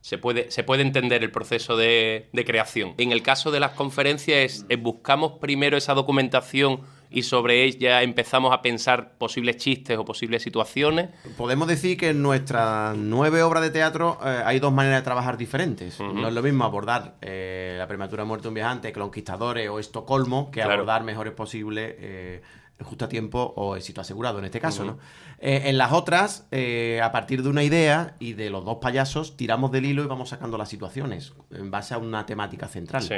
se 0.07 0.17
puede, 0.17 0.49
se 0.51 0.63
puede 0.63 0.83
entender 0.83 1.21
el 1.21 1.31
proceso 1.31 1.75
de, 1.75 2.29
de 2.31 2.45
creación. 2.45 2.93
En 2.97 3.11
el 3.11 3.21
caso 3.21 3.51
de 3.51 3.59
las 3.59 3.71
conferencias 3.71 4.37
es, 4.39 4.65
es 4.69 4.81
buscamos 4.81 5.33
primero 5.41 5.75
esa 5.75 5.93
documentación 5.93 6.79
y 7.09 7.23
sobre 7.23 7.65
ella 7.65 8.01
empezamos 8.03 8.53
a 8.53 8.61
pensar 8.61 9.17
posibles 9.17 9.57
chistes 9.57 9.97
o 9.97 10.05
posibles 10.05 10.43
situaciones. 10.43 11.09
Podemos 11.35 11.67
decir 11.67 11.97
que 11.97 12.11
en 12.11 12.21
nuestras 12.21 12.95
nueve 12.95 13.43
obras 13.43 13.61
de 13.63 13.69
teatro 13.69 14.17
eh, 14.23 14.43
hay 14.45 14.59
dos 14.61 14.71
maneras 14.71 15.01
de 15.01 15.03
trabajar 15.03 15.35
diferentes. 15.37 15.99
No 15.99 16.25
es 16.29 16.33
lo 16.33 16.41
mismo 16.41 16.63
abordar 16.63 17.15
eh, 17.19 17.75
la 17.77 17.87
prematura 17.87 18.23
muerte 18.23 18.43
de 18.43 18.47
un 18.47 18.53
viajante, 18.55 18.93
Conquistadores 18.93 19.69
o 19.69 19.77
Estocolmo, 19.77 20.51
que 20.51 20.61
Claro. 20.61 20.75
abordar 20.75 21.03
mejores 21.03 21.33
posible 21.33 21.97
eh, 21.99 22.41
justo 22.83 23.05
a 23.05 23.09
tiempo 23.09 23.53
o 23.55 23.75
éxito 23.75 24.01
asegurado 24.01 24.39
en 24.39 24.45
este 24.45 24.59
caso. 24.59 24.85
¿no? 24.85 24.97
Eh, 25.39 25.63
en 25.65 25.77
las 25.77 25.91
otras, 25.91 26.47
eh, 26.51 26.99
a 27.03 27.11
partir 27.11 27.43
de 27.43 27.49
una 27.49 27.63
idea 27.63 28.15
y 28.19 28.33
de 28.33 28.49
los 28.49 28.65
dos 28.65 28.77
payasos, 28.77 29.37
tiramos 29.37 29.71
del 29.71 29.85
hilo 29.85 30.03
y 30.03 30.07
vamos 30.07 30.29
sacando 30.29 30.57
las 30.57 30.69
situaciones 30.69 31.33
en 31.51 31.71
base 31.71 31.93
a 31.93 31.97
una 31.97 32.25
temática 32.25 32.67
central. 32.67 33.03
Sí. 33.03 33.15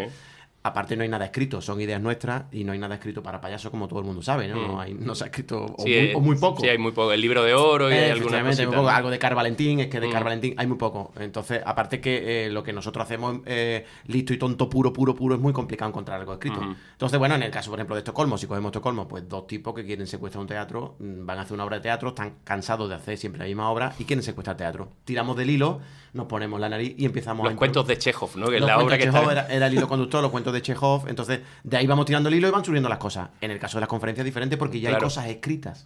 Aparte 0.62 0.98
no 0.98 1.04
hay 1.04 1.10
nada 1.10 1.24
escrito, 1.24 1.62
son 1.62 1.80
ideas 1.80 2.02
nuestras 2.02 2.44
y 2.52 2.66
no 2.66 2.74
hay 2.74 2.80
nada 2.80 2.96
escrito 2.96 3.24
para 3.24 3.40
payaso 3.40 3.72
como 3.72 3.88
todo 3.88 4.00
el 4.00 4.06
mundo 4.06 4.22
sabe, 4.22 4.48
¿no? 4.50 4.58
Mm. 4.58 4.68
No, 4.68 4.82
hay- 4.82 4.94
no 4.94 5.16
se 5.16 5.24
ha 5.24 5.28
escrito 5.28 5.64
o, 5.64 5.84
Sí, 5.84 5.90
muy, 5.90 5.94
eh, 5.94 6.14
o 6.16 6.20
muy 6.20 6.36
poco. 6.36 6.62
Sí, 6.62 6.68
hay 6.68 6.78
muy 6.78 6.92
poco. 6.92 7.14
El 7.14 7.22
libro 7.22 7.44
de 7.46 7.54
oro 7.54 7.90
y 7.90 7.94
hay 7.94 8.10
alguna 8.12 8.40
Efectivamente, 8.40 8.62
hay 8.62 8.68
muy 8.68 8.76
cosita, 8.76 8.78
poco. 8.78 8.90
¿no? 8.92 8.96
Algo 8.98 9.10
de 9.10 9.20
Car 9.20 9.36
Valentín, 9.36 9.80
es 9.80 9.88
que 9.88 10.00
de 10.02 10.10
Car 10.10 10.22
Mm. 10.22 10.26
Valentín 10.26 10.54
hay 10.58 10.68
muy 10.68 10.78
poco. 10.78 11.14
Entonces, 11.18 11.62
aparte 11.66 12.02
que 12.02 12.48
eh, 12.48 12.50
lo 12.50 12.62
que 12.62 12.74
nosotros 12.74 13.04
hacemos 13.06 13.38
eh, 13.46 13.86
listo 14.08 14.34
y 14.34 14.38
tonto, 14.38 14.70
puro, 14.70 14.92
puro, 14.92 15.16
puro, 15.16 15.36
es 15.36 15.42
muy 15.42 15.54
complicado 15.54 15.88
encontrar 15.90 16.20
algo 16.20 16.34
escrito. 16.34 16.60
Entonces, 16.92 17.18
bueno, 17.18 17.36
en 17.36 17.44
el 17.44 17.52
caso, 17.52 17.70
por 17.70 17.80
ejemplo, 17.80 17.96
de 17.96 18.00
Estocolmo, 18.00 18.38
si 18.38 18.46
cogemos 18.46 18.70
Estocolmo, 18.72 19.08
pues 19.08 19.30
dos 19.30 19.48
tipos 19.48 19.74
que 19.74 19.86
quieren 19.86 20.08
secuestrar 20.08 20.42
un 20.42 20.48
teatro, 20.48 20.98
mm, 21.00 21.26
van 21.26 21.38
a 21.40 21.44
hacer 21.44 21.54
una 21.54 21.64
obra 21.64 21.78
de 21.78 21.84
teatro, 21.84 22.10
están 22.10 22.34
cansados 22.44 22.90
de 22.90 22.96
hacer 22.96 23.18
siempre 23.18 23.40
la 23.40 23.46
misma 23.46 23.70
obra 23.70 23.94
y 23.98 24.04
quieren 24.04 24.24
secuestrar 24.24 24.58
teatro. 24.58 24.90
Tiramos 25.06 25.38
del 25.38 25.50
hilo, 25.52 25.80
nos 26.12 26.26
ponemos 26.26 26.60
la 26.60 26.68
nariz 26.68 26.96
y 26.98 27.06
empezamos 27.06 27.46
Los 27.46 27.54
a... 27.54 27.56
cuentos 27.58 27.88
de 27.88 27.98
Chekhov, 27.98 28.36
¿no? 28.36 28.48
Que 28.50 28.58
es 28.58 28.62
la 28.62 28.78
obra 28.78 28.98
que 28.98 29.06
Chekhov 29.06 29.22
está... 29.22 29.32
era, 29.32 29.48
era 29.48 29.68
el 29.68 29.74
hilo 29.76 29.88
conductor, 29.88 30.22
los 30.22 30.32
cuentos 30.32 30.49
de 30.52 30.62
Chekhov. 30.62 31.08
Entonces, 31.08 31.42
de 31.64 31.78
ahí 31.78 31.88
vamos 31.88 32.06
tirando 32.06 32.30
el 32.30 32.36
hilo 32.36 32.48
y 32.48 32.52
van 32.52 32.64
subiendo 32.66 32.90
las 32.90 32.98
cosas. 32.98 33.30
En 33.42 33.52
el 33.52 33.60
caso 33.60 33.78
de 33.78 33.82
las 33.82 33.90
conferencias 33.90 34.24
es 34.24 34.26
diferente 34.26 34.58
porque 34.58 34.80
ya 34.80 34.90
hay 34.90 34.98
cosas 34.98 35.28
escritas. 35.28 35.86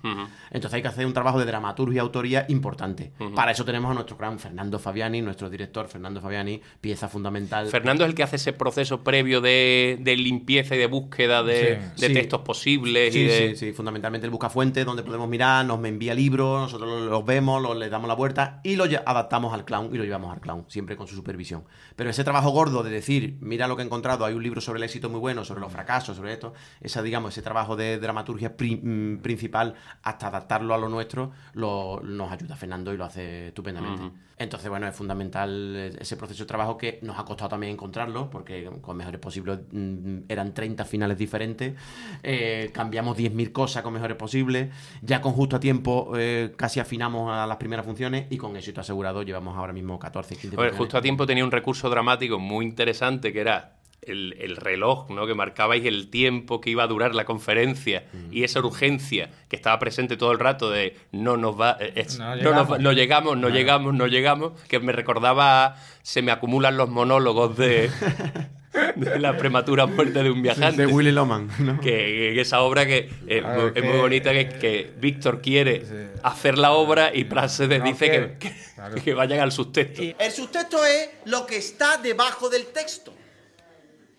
Entonces 0.51 0.73
hay 0.75 0.81
que 0.81 0.87
hacer 0.87 1.05
un 1.05 1.13
trabajo 1.13 1.39
de 1.39 1.45
dramaturgia 1.45 1.97
y 1.97 1.99
autoría 1.99 2.45
importante. 2.49 3.11
Para 3.35 3.51
eso 3.51 3.65
tenemos 3.65 3.91
a 3.91 3.93
nuestro 3.93 4.17
gran 4.17 4.39
Fernando 4.39 4.79
Fabiani, 4.79 5.21
nuestro 5.21 5.49
director 5.49 5.87
Fernando 5.87 6.21
Fabiani, 6.21 6.61
pieza 6.81 7.07
fundamental. 7.07 7.67
Fernando 7.67 8.03
es 8.03 8.09
el 8.09 8.15
que 8.15 8.23
hace 8.23 8.35
ese 8.37 8.53
proceso 8.53 9.03
previo 9.03 9.41
de, 9.41 9.97
de 10.01 10.15
limpieza 10.17 10.75
y 10.75 10.77
de 10.79 10.87
búsqueda 10.87 11.43
de, 11.43 11.79
Sí. 11.95 12.01
de 12.01 12.07
Sí. 12.07 12.13
textos 12.13 12.41
posibles 12.41 13.15
y 13.15 13.19
Sí, 13.19 13.23
de... 13.25 13.49
sí, 13.49 13.55
sí, 13.67 13.73
fundamentalmente 13.73 14.25
el 14.25 14.31
buscafuente, 14.31 14.83
donde 14.85 15.03
podemos 15.03 15.27
mirar, 15.29 15.65
nos 15.65 15.79
me 15.79 15.89
envía 15.89 16.13
libros, 16.13 16.61
nosotros 16.61 17.01
los, 17.09 17.25
vemos, 17.25 17.61
los, 17.61 17.75
les 17.77 17.89
damos 17.89 18.07
la 18.07 18.13
vuelta 18.13 18.59
y 18.63 18.75
lo 18.75 18.83
adaptamos 18.83 19.53
al 19.53 19.65
clown 19.65 19.89
y 19.93 19.97
lo 19.97 20.03
llevamos 20.03 20.31
al 20.33 20.39
clown, 20.41 20.65
siempre 20.67 20.95
con 20.95 21.07
su 21.07 21.15
supervisión. 21.15 21.63
Pero 21.95 22.09
ese 22.09 22.23
trabajo 22.23 22.49
gordo 22.51 22.83
de 22.83 22.89
decir, 22.91 23.37
mira 23.41 23.67
lo 23.67 23.75
que 23.75 23.81
he 23.81 23.85
encontrado, 23.85 24.25
hay 24.25 24.33
un 24.33 24.43
libro 24.43 24.52
sobre 24.61 24.77
el 24.77 24.83
éxito 24.83 25.09
muy 25.09 25.19
bueno, 25.19 25.43
sobre 25.45 25.61
los 25.61 25.71
fracasos, 25.71 26.15
sobre 26.17 26.33
esto, 26.33 26.53
esa, 26.81 27.01
digamos, 27.01 27.31
ese 27.33 27.41
trabajo 27.41 27.75
de 27.75 27.97
dramaturgia 27.99 28.55
pri- 28.55 28.77
mm, 28.81 29.19
principal 29.21 29.75
hasta 30.03 30.27
adaptarlo 30.27 30.73
a 30.73 30.77
lo 30.77 30.89
nuestro, 30.89 31.31
lo, 31.53 32.01
nos 32.03 32.31
ayuda 32.31 32.55
Fernando 32.55 32.93
y 32.93 32.97
lo 32.97 33.05
hace 33.05 33.47
estupendamente. 33.47 34.01
Ujú. 34.03 34.13
Entonces, 34.35 34.67
bueno, 34.69 34.87
es 34.87 34.95
fundamental 34.95 35.75
ese 35.99 36.17
proceso 36.17 36.43
de 36.43 36.47
trabajo 36.47 36.77
que 36.77 36.99
nos 37.03 37.17
ha 37.19 37.23
costado 37.23 37.49
también 37.49 37.73
encontrarlo, 37.73 38.29
porque 38.29 38.69
con 38.81 38.97
Mejores 38.97 39.19
Posibles 39.19 39.59
mm, 39.71 40.17
eran 40.27 40.53
30 40.53 40.83
finales 40.85 41.17
diferentes, 41.17 41.75
eh, 42.23 42.71
cambiamos 42.73 43.15
10.000 43.15 43.51
cosas 43.51 43.83
con 43.83 43.93
Mejores 43.93 44.17
Posibles, 44.17 44.69
ya 45.01 45.21
con 45.21 45.33
justo 45.33 45.55
a 45.55 45.59
tiempo 45.59 46.13
eh, 46.17 46.53
casi 46.57 46.79
afinamos 46.79 47.31
a 47.31 47.45
las 47.45 47.57
primeras 47.57 47.85
funciones 47.85 48.25
y 48.31 48.37
con 48.37 48.55
éxito 48.57 48.81
asegurado 48.81 49.21
llevamos 49.23 49.55
ahora 49.55 49.71
mismo 49.71 49.99
14, 49.99 50.35
15 50.35 50.57
A 50.57 50.61
ver, 50.61 50.73
justo 50.75 50.97
a 50.97 51.01
tiempo 51.01 51.25
tenía 51.25 51.45
un 51.45 51.51
recurso 51.51 51.89
dramático 51.89 52.39
muy 52.39 52.65
interesante 52.65 53.31
que 53.31 53.39
era 53.39 53.77
el, 54.07 54.35
el 54.39 54.55
reloj, 54.57 55.09
¿no? 55.09 55.25
Que 55.27 55.33
marcabais 55.33 55.85
el 55.85 56.09
tiempo 56.09 56.59
que 56.61 56.69
iba 56.69 56.83
a 56.83 56.87
durar 56.87 57.15
la 57.15 57.25
conferencia 57.25 58.03
Mm. 58.13 58.33
y 58.33 58.43
esa 58.43 58.59
urgencia 58.59 59.29
que 59.49 59.55
estaba 59.55 59.79
presente 59.79 60.17
todo 60.17 60.31
el 60.31 60.39
rato 60.39 60.69
de 60.69 60.95
no 61.11 61.37
nos 61.37 61.59
va, 61.59 61.77
eh, 61.79 61.93
es- 61.95 62.17
No 62.19 62.35
no, 62.35 62.51
nos 62.53 62.71
va- 62.71 62.77
llegamos. 62.77 62.79
no 62.79 62.91
llegamos, 62.91 63.37
no 63.37 63.49
llegamos, 63.49 63.93
no 63.93 64.07
llegamos, 64.07 64.61
que 64.67 64.79
me 64.79 64.91
recordaba 64.91 65.75
se 66.01 66.21
me 66.21 66.31
acumulan 66.31 66.77
los 66.77 66.89
monólogos 66.89 67.55
de, 67.57 67.89
de 68.95 69.19
la 69.19 69.37
prematura 69.37 69.85
muerte 69.85 70.23
de 70.23 70.29
un 70.31 70.41
viajante. 70.41 70.85
De 70.85 70.87
Willy 70.87 71.11
Loman, 71.11 71.49
¿no? 71.59 71.79
Que, 71.79 72.31
que 72.35 72.41
esa 72.41 72.61
obra 72.61 72.85
que 72.85 73.09
eh, 73.27 73.41
ver, 73.41 73.73
es 73.75 73.83
muy 73.83 73.93
que- 73.93 73.97
bonita, 73.99 74.31
que, 74.33 74.49
que 74.49 74.91
Víctor 74.99 75.41
quiere 75.41 75.83
hacer 76.23 76.57
la 76.57 76.71
obra 76.71 77.11
y 77.13 77.23
Praxedes 77.25 77.79
No, 77.79 77.85
dice 77.85 78.37
que- 78.39 79.01
que, 79.03 79.13
vayan 79.13 79.39
al 79.39 79.51
sustento. 79.51 80.01
El 80.01 80.31
sustento 80.31 80.83
es 80.85 81.09
lo 81.25 81.45
que 81.45 81.57
está 81.57 81.97
debajo 81.97 82.49
del 82.49 82.65
texto. 82.67 83.13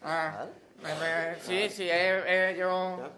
Ah, 0.04 0.44
eh, 0.84 1.38
sí, 1.40 1.70
sí, 1.70 1.88
eh, 1.90 2.22
eh, 2.26 2.56
yo... 2.58 3.10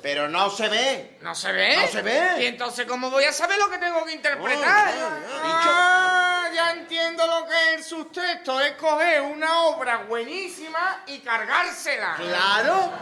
Pero 0.00 0.28
no 0.28 0.50
se 0.50 0.68
ve. 0.68 1.18
¿No 1.22 1.34
se 1.34 1.50
ve? 1.50 1.76
No 1.76 1.86
se 1.86 2.02
ve. 2.02 2.42
¿Y 2.42 2.46
entonces 2.46 2.84
cómo 2.84 3.10
voy 3.10 3.24
a 3.24 3.32
saber 3.32 3.58
lo 3.58 3.70
que 3.70 3.78
tengo 3.78 4.04
que 4.04 4.12
interpretar? 4.12 4.94
Oh, 4.98 5.06
oh, 5.06 5.40
Ah, 5.42 6.48
ya 6.54 6.72
entiendo 6.72 7.26
lo 7.26 7.46
que 7.46 7.54
es 7.54 7.78
el 7.78 7.84
sustento. 7.84 8.60
Es 8.60 8.72
coger 8.72 9.22
una 9.22 9.62
obra 9.62 10.04
buenísima 10.04 11.04
y 11.06 11.20
cargársela. 11.20 12.16
Claro. 12.16 12.92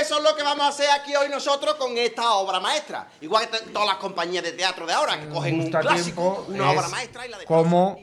Eso 0.00 0.18
es 0.18 0.22
lo 0.22 0.36
que 0.36 0.42
vamos 0.42 0.66
a 0.66 0.68
hacer 0.68 0.88
aquí 0.90 1.14
hoy 1.16 1.28
nosotros 1.28 1.74
con 1.76 1.96
esta 1.96 2.32
obra 2.34 2.60
maestra. 2.60 3.08
Igual 3.20 3.48
que 3.48 3.58
todas 3.70 3.88
las 3.88 3.96
compañías 3.96 4.44
de 4.44 4.52
teatro 4.52 4.86
de 4.86 4.92
ahora, 4.92 5.18
que 5.18 5.28
cogen 5.28 5.60
un 5.60 5.70
clásico, 5.70 6.44
tiempo 6.46 6.62
una 6.62 6.70
obra 6.72 6.88
maestra 6.88 7.26
y 7.26 7.30
la 7.30 7.38
de 7.38 7.44
cómo 7.46 7.98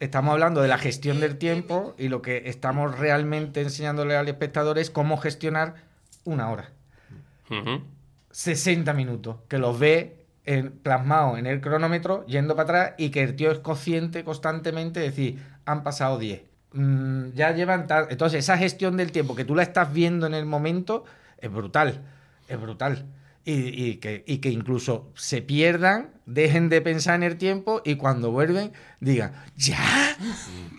estamos 0.00 0.32
hablando 0.32 0.62
de 0.62 0.68
la 0.68 0.78
gestión 0.78 1.20
del 1.20 1.38
tiempo 1.38 1.94
y 1.98 2.08
lo 2.08 2.22
que 2.22 2.42
estamos 2.46 2.98
realmente 2.98 3.60
enseñándole 3.60 4.16
al 4.16 4.28
espectador 4.28 4.78
es 4.78 4.90
cómo 4.90 5.18
gestionar 5.18 5.74
una 6.24 6.50
hora. 6.50 6.72
Ujú. 7.50 7.82
60 8.30 8.92
minutos, 8.94 9.36
que 9.48 9.58
los 9.58 9.78
ve 9.78 10.24
en, 10.44 10.72
plasmado 10.72 11.36
en 11.36 11.46
el 11.46 11.60
cronómetro, 11.60 12.24
yendo 12.26 12.56
para 12.56 12.64
atrás, 12.64 12.94
y 12.98 13.10
que 13.10 13.22
el 13.22 13.36
tío 13.36 13.50
es 13.50 13.58
consciente 13.58 14.24
constantemente 14.24 15.00
de 15.00 15.10
decir, 15.10 15.44
han 15.64 15.82
pasado 15.82 16.18
10. 16.18 16.49
Mm, 16.72 17.32
ya 17.34 17.52
llevan 17.52 17.86
tal. 17.86 18.06
Entonces, 18.10 18.40
esa 18.40 18.56
gestión 18.56 18.96
del 18.96 19.12
tiempo 19.12 19.34
que 19.34 19.44
tú 19.44 19.54
la 19.54 19.62
estás 19.62 19.92
viendo 19.92 20.26
en 20.26 20.34
el 20.34 20.46
momento 20.46 21.04
es 21.38 21.50
brutal. 21.50 22.02
Es 22.48 22.60
brutal. 22.60 23.06
Y, 23.44 23.96
que 23.96 24.50
incluso 24.50 25.10
se 25.16 25.42
pierdan, 25.42 26.10
dejen 26.26 26.68
de 26.68 26.80
pensar 26.80 27.16
en 27.16 27.24
el 27.24 27.36
tiempo 27.36 27.82
y 27.84 27.96
cuando 27.96 28.30
vuelven 28.30 28.72
digan, 29.00 29.32
¿ya? 29.56 29.80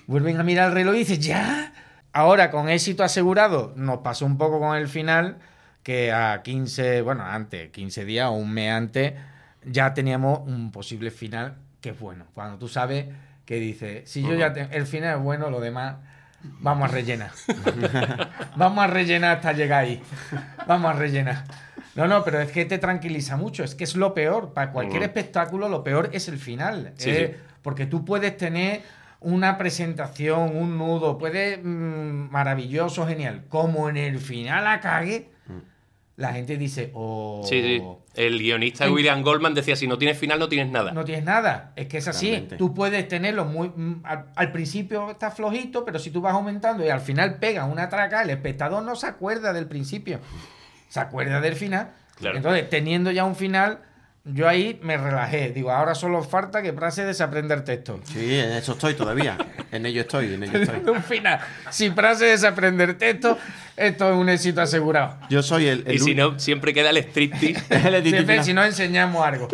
Vuelven 0.08 0.40
a 0.40 0.44
mirar 0.44 0.70
el 0.70 0.76
reloj 0.76 0.96
y 0.96 1.00
dicen, 1.00 1.22
¿ya? 1.22 1.74
Ahora, 2.14 2.50
con 2.50 2.70
éxito 2.70 3.04
asegurado, 3.04 3.74
nos 3.76 4.00
pasó 4.00 4.26
un 4.26 4.38
poco 4.38 4.60
con 4.60 4.78
el 4.78 4.88
final, 4.88 5.40
que 5.84 6.14
a 6.14 6.42
15, 6.44 7.02
bueno, 7.02 7.26
antes, 7.26 7.72
15 7.72 8.06
días 8.06 8.30
o 8.30 8.34
un 8.34 8.52
mes 8.52 8.72
antes, 8.72 9.14
ya 9.66 9.94
teníamos 9.94 10.48
un 10.48 10.72
posible 10.72 11.12
final 11.12 11.58
que 11.82 11.90
es 11.90 12.00
bueno. 12.00 12.26
Cuando 12.34 12.58
tú 12.58 12.68
sabes 12.68 13.08
que 13.52 13.60
dice, 13.60 14.04
si 14.06 14.22
yo 14.24 14.34
ya 14.34 14.54
te- 14.54 14.70
el 14.72 14.88
final 14.88 15.18
es 15.18 15.22
bueno, 15.24 15.50
lo 15.50 15.60
demás 15.60 15.96
vamos 16.62 16.90
a 16.90 16.94
rellenar. 16.94 17.32
vamos 18.56 18.82
a 18.82 18.88
rellenar 18.88 19.36
hasta 19.36 19.52
llegar 19.52 19.84
ahí. 19.84 20.02
Vamos 20.68 20.90
a 20.96 20.98
rellenar. 20.98 21.44
No, 21.96 22.08
no, 22.08 22.24
pero 22.24 22.40
es 22.40 22.50
que 22.50 22.64
te 22.64 22.78
tranquiliza 22.78 23.36
mucho. 23.36 23.66
Es 23.66 23.76
que 23.76 23.84
es 23.84 23.98
lo 23.98 24.14
peor. 24.14 24.54
Para 24.54 24.72
cualquier 24.72 25.04
espectáculo, 25.04 25.68
lo 25.68 25.84
peor 25.84 26.12
es 26.14 26.30
el 26.30 26.38
final. 26.38 26.94
Sí, 26.96 27.10
Eh, 27.10 27.36
sí. 27.38 27.44
Porque 27.62 27.86
tú 27.88 28.06
puedes 28.06 28.38
tener 28.38 28.84
una 29.20 29.58
presentación, 29.58 30.56
un 30.56 30.78
nudo, 30.78 31.18
puede 31.18 31.58
mm, 31.58 32.32
maravilloso, 32.32 33.06
genial. 33.06 33.44
Como 33.50 33.90
en 33.90 33.98
el 33.98 34.18
final 34.20 34.64
la 34.64 34.80
cague, 34.80 35.30
la 36.18 36.34
gente 36.34 36.58
dice, 36.58 36.92
oh, 36.94 37.42
Sí, 37.48 37.62
sí. 37.62 37.84
El 38.16 38.38
guionista 38.40 38.86
En- 38.86 38.94
William 38.94 39.22
Goldman 39.24 39.54
decía, 39.54 39.76
si 39.76 39.88
no 39.88 39.98
tienes 39.98 40.18
final, 40.18 40.38
no 40.40 40.50
tienes 40.50 40.72
nada. 40.72 40.92
no 40.92 41.04
tienes 41.06 41.24
nada. 41.24 41.72
Es 41.76 41.88
que 41.88 41.98
es 41.98 42.08
así. 42.08 42.30
Realmente. 42.30 42.58
Tú 42.58 42.74
puedes 42.74 43.08
tenerlo 43.08 43.46
muy. 43.46 43.70
mm, 43.70 44.02
al, 44.04 44.26
al 44.36 44.52
principio 44.52 45.10
está 45.12 45.32
flojito, 45.32 45.84
pero 45.86 45.98
si 46.00 46.12
tú 46.12 46.22
vas 46.22 46.34
aumentando 46.34 46.86
y 46.86 46.90
al 46.90 47.02
final 47.02 47.40
pega 47.40 47.66
una 47.66 47.90
traca, 47.90 48.22
el 48.22 48.30
espectador 48.30 48.84
no 48.84 48.96
se 48.96 49.08
acuerda 49.08 49.54
del 49.54 49.68
principio. 49.68 50.20
Se 50.90 51.00
acuerda 51.00 51.40
del 51.42 51.56
final. 51.56 51.92
Claro. 52.18 52.38
Entonces, 52.38 52.70
teniendo 52.70 53.10
ya 53.12 53.24
un 53.24 53.36
final, 53.36 53.80
yo 54.26 54.48
ahí 54.48 54.80
me 54.84 54.98
relajé. 54.98 55.50
Digo, 55.52 55.72
ahora 55.72 55.96
solo 55.96 56.22
falta 56.22 56.62
que 56.62 56.74
Prase 56.74 57.06
desaprenda 57.06 57.56
el 57.56 57.64
texto. 57.64 58.00
Sí, 58.04 58.38
en 58.38 58.52
eso 58.52 58.74
estoy 58.74 58.94
todavía. 58.94 59.38
En 59.72 59.86
ello 59.86 60.02
estoy, 60.02 60.34
en 60.34 60.44
ello 60.44 60.60
estoy. 60.60 60.82
un 60.94 61.04
final. 61.04 61.40
Si 61.70 61.90
Prase 61.92 62.26
desaprende 62.26 62.84
el 62.84 62.98
texto, 62.98 63.38
esto 63.78 64.12
es 64.12 64.18
un 64.18 64.30
éxito 64.30 64.62
asegurado. 64.62 65.18
Yo 65.30 65.42
soy 65.42 65.68
el, 65.68 65.84
el 65.88 65.96
Y 65.96 66.00
si 66.00 66.12
un- 66.12 66.18
no, 66.18 66.40
siempre 66.40 66.74
queda 66.74 66.90
el 66.90 66.98
striptease. 66.98 67.64
el 67.70 68.04
Siempre, 68.04 68.44
si 68.44 68.54
no 68.54 68.64
enseñamos 68.64 69.26
algo. 69.26 69.48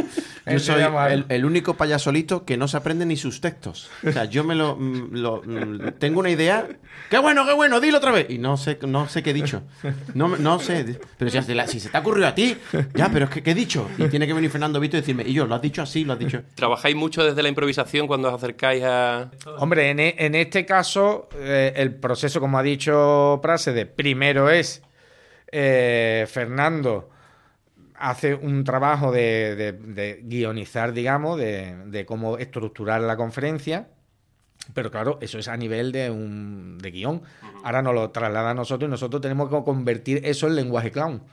Yo 0.46 0.60
soy 0.60 0.82
algo. 0.82 1.06
el, 1.06 1.26
el 1.30 1.46
único 1.46 1.76
payasolito 1.76 2.46
que 2.46 2.56
no 2.58 2.68
se 2.68 2.78
aprende 2.78 3.06
ni 3.06 3.18
sus 3.18 3.42
textos. 3.42 3.90
O 4.06 4.12
sea, 4.12 4.26
yo 4.26 4.44
me 4.44 4.56
lo, 4.56 4.76
mm, 4.78 5.10
lo- 5.14 5.42
mm, 5.46 5.92
tengo 6.00 6.20
una 6.22 6.30
idea. 6.30 6.68
¡Qué 7.10 7.18
bueno, 7.20 7.46
qué 7.46 7.54
bueno! 7.54 7.80
Dilo 7.80 7.98
otra 7.98 8.12
vez. 8.12 8.28
Y 8.30 8.38
no 8.38 8.58
sé, 8.58 8.80
no 8.88 9.08
sé 9.08 9.22
qué 9.24 9.30
he 9.32 9.34
dicho. 9.34 9.64
No, 10.14 10.30
no 10.38 10.60
sé. 10.60 11.00
Pero 11.18 11.30
si, 11.32 11.42
si 11.68 11.80
se 11.80 11.90
te 11.90 11.98
ha 11.98 12.00
ocurrido 12.00 12.28
a 12.28 12.34
ti, 12.36 12.58
ya, 12.96 13.10
pero 13.12 13.26
es 13.26 13.32
que 13.32 13.44
¿qué 13.44 13.52
he 13.52 13.56
dicho? 13.56 13.88
Y 13.98 14.08
tiene 14.08 14.26
que 14.26 14.34
venir 14.34 14.50
Fernando 14.50 14.80
Vito 14.80 14.98
y 14.98 15.02
decirme, 15.02 15.24
y 15.28 15.34
yo, 15.34 15.46
lo 15.46 15.56
has 15.56 15.62
dicho 15.62 15.82
así, 15.82 16.04
lo 16.06 16.14
has 16.14 16.20
dicho. 16.20 16.42
¿Trabajáis 16.56 16.96
mucho 16.96 17.24
desde 17.24 17.44
la 17.44 17.50
improvisación 17.50 18.08
cuando 18.08 18.30
os 18.30 18.34
acercáis 18.34 18.84
a...? 18.86 19.30
Hombre, 19.60 19.90
en, 19.90 20.00
en 20.18 20.36
este 20.36 20.66
caso, 20.66 21.28
eh, 21.36 21.74
el 21.76 21.96
proceso, 21.96 22.40
como 22.40 22.58
ha 22.60 22.64
dicho 22.64 23.40
Prasede, 23.42 23.86
primero 23.86 24.50
es 24.50 24.82
eh, 25.52 26.26
Fernando 26.30 27.10
hace 27.96 28.36
un 28.36 28.64
trabajo 28.64 29.12
de, 29.12 29.56
de- 29.56 29.72
de 29.74 30.20
guionizar, 30.24 30.94
digamos, 30.94 31.38
de, 31.40 31.76
de 31.88 32.06
cómo 32.06 32.38
estructurar 32.38 33.02
la 33.02 33.18
conferencia. 33.18 33.88
Pero 34.74 34.92
claro, 34.92 35.18
eso 35.22 35.40
es 35.40 35.48
a 35.48 35.56
nivel 35.56 35.92
de 35.92 36.12
un 36.12 36.78
de 36.80 36.92
guion. 36.92 37.22
Ahora 37.64 37.82
nos 37.82 37.94
lo 37.96 38.10
traslada 38.12 38.52
a 38.52 38.54
nosotros 38.54 38.88
y 38.88 38.92
nosotros 38.92 39.22
tenemos 39.22 39.50
que 39.50 39.64
convertir 39.64 40.22
eso 40.26 40.48
en 40.48 40.56
lenguaje 40.56 40.92
clown. 40.92 41.24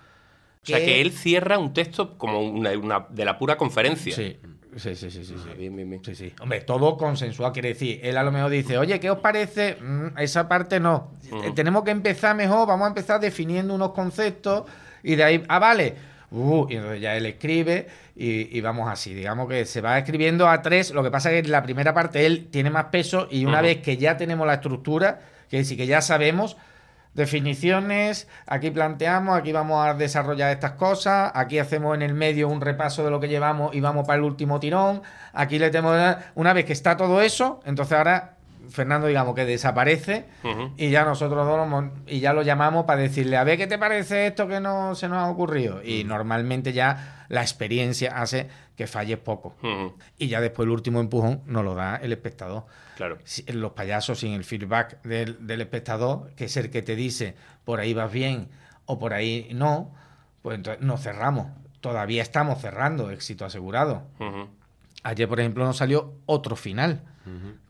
O 0.65 0.67
sea, 0.67 0.79
que 0.79 1.01
él 1.01 1.13
cierra 1.13 1.59
un 1.59 1.73
texto 1.73 2.17
como 2.19 2.41
una, 2.41 2.71
una- 2.73 3.07
de 3.11 3.25
la 3.25 3.39
pura 3.39 3.57
conferencia. 3.57 4.15
Sí. 4.17 4.39
Sí, 4.77 4.97
sí, 4.97 5.09
sí, 5.09 5.25
sí. 5.25 5.35
sí. 5.37 5.51
Bien, 5.57 5.77
bien, 5.77 5.89
bien. 5.89 6.05
Sí, 6.05 6.17
sí. 6.17 6.33
Hombre, 6.41 6.63
todo 6.63 6.97
consensuado 6.97 7.53
quiere 7.53 7.69
decir. 7.69 8.01
Él 8.03 8.17
a 8.17 8.25
lo 8.25 8.33
mejor 8.33 8.51
dice, 8.51 8.77
oye, 8.77 8.99
¿qué 8.99 9.09
os 9.09 9.19
parece? 9.21 9.77
Mm, 9.81 10.19
esa 10.19 10.49
parte 10.49 10.81
no. 10.81 11.13
Tenemos 11.55 11.85
que 11.85 11.93
empezar 11.93 12.35
mejor, 12.35 12.67
vamos 12.67 12.87
a 12.87 12.89
empezar 12.89 13.21
definiendo 13.21 13.73
unos 13.75 13.93
conceptos 13.93 14.65
y 15.05 15.15
de 15.15 15.23
ahí, 15.23 15.43
ah, 15.49 15.61
vale. 15.61 15.95
Uh, 16.33 16.67
y 16.69 16.75
entonces 16.75 17.01
ya 17.01 17.17
él 17.17 17.27
escribe 17.27 17.87
y, 18.17 18.59
y 18.59 18.61
vamos 18.61 18.89
así. 18.91 19.15
Digamos 19.15 19.49
que 19.49 19.65
se 19.65 19.81
va 19.81 19.97
escribiendo 19.99 20.49
a 20.49 20.61
tres. 20.61 20.91
Lo 20.91 21.05
que 21.05 21.11
pasa 21.13 21.31
es 21.31 21.35
que 21.43 21.47
en 21.47 21.53
la 21.53 21.63
primera 21.63 21.95
parte 21.95 22.27
él 22.27 22.49
tiene 22.51 22.71
más 22.71 22.87
peso 22.87 23.29
y 23.31 23.45
una 23.45 23.61
vez 23.63 23.77
que 23.83 23.97
ya 23.97 24.17
tenemos 24.17 24.45
la 24.45 24.55
estructura, 24.55 25.21
que 25.49 25.59
decir 25.59 25.77
que 25.77 25.87
ya 25.87 26.01
sabemos, 26.01 26.57
definiciones, 27.15 28.29
aquí 28.47 28.71
planteamos, 28.71 29.39
aquí 29.39 29.53
vamos 29.53 29.87
a 29.87 29.95
desarrollar 29.95 30.51
estas 30.51 30.73
cosas, 30.73 31.31
aquí 31.35 31.59
hacemos 31.59 31.95
en 31.95 32.03
el 32.03 32.15
medio 32.15 32.49
un 32.49 32.61
repaso 32.61 33.05
de 33.05 33.11
lo 33.11 33.21
que 33.21 33.29
llevamos 33.29 33.75
y 33.75 33.81
vamos 33.81 34.07
para 34.07 34.19
el 34.19 34.25
último 34.25 34.61
tirón, 34.61 35.03
aquí 35.33 35.59
le 35.59 35.71
tenemos 35.71 36.17
una 36.35 36.53
vez 36.53 36.65
que 36.65 36.73
está 36.73 36.97
todo 36.97 37.23
eso, 37.23 37.61
entonces 37.65 37.97
ahora 37.97 38.35
Fernando 38.69 39.07
digamos 39.07 39.35
que 39.35 39.45
desaparece 39.45 40.25
y 40.77 40.91
ya 40.91 41.05
nosotros 41.05 41.47
dos 41.47 41.69
lo 41.69 41.93
y 42.07 42.21
ya 42.21 42.33
lo 42.33 42.43
llamamos 42.43 42.87
para 42.87 43.03
decirle 43.03 43.37
a 43.37 43.45
ver 43.45 43.59
qué 43.59 43.67
te 43.67 43.79
parece 43.79 44.27
esto 44.27 44.49
que 44.49 44.59
no 44.59 44.95
se 44.95 45.09
nos 45.09 45.19
ha 45.19 45.29
ocurrido 45.29 45.83
y 45.85 46.05
normalmente 46.05 46.73
ya 46.73 47.27
la 47.29 47.43
experiencia 47.43 48.19
hace 48.21 48.49
que 48.77 48.87
falles 48.87 49.19
poco. 49.19 49.55
Y 50.19 50.29
ya 50.29 50.41
después 50.41 50.67
el 50.67 50.71
último 50.71 51.01
empujón 51.01 51.43
nos 51.47 51.65
lo 51.65 51.75
da 51.75 51.97
el 51.97 52.13
espectador 52.13 52.65
Claro. 52.97 53.19
los 53.49 53.73
payasos 53.73 54.21
sin 54.21 54.33
el 54.33 54.45
feedback 54.45 55.03
del, 55.03 55.47
del 55.47 55.61
espectador, 55.61 56.31
que 56.37 56.45
es 56.45 56.57
el 56.57 56.71
que 56.71 56.83
te 56.83 56.95
dice 56.95 57.35
por 57.65 57.81
ahí 57.81 57.95
vas 57.95 58.13
bien 58.13 58.49
o 58.87 58.99
por 58.99 59.15
ahí 59.15 59.49
no, 59.53 59.93
pues 60.43 60.57
entonces 60.57 60.83
nos 60.85 61.03
cerramos. 61.03 61.49
Todavía 61.81 62.23
estamos 62.23 62.61
cerrando, 62.61 63.11
éxito 63.11 63.45
asegurado. 63.45 64.03
Ayer, 65.03 65.29
por 65.29 65.41
ejemplo, 65.41 65.65
nos 65.65 65.77
salió 65.77 66.15
otro 66.27 66.57
final 66.57 67.03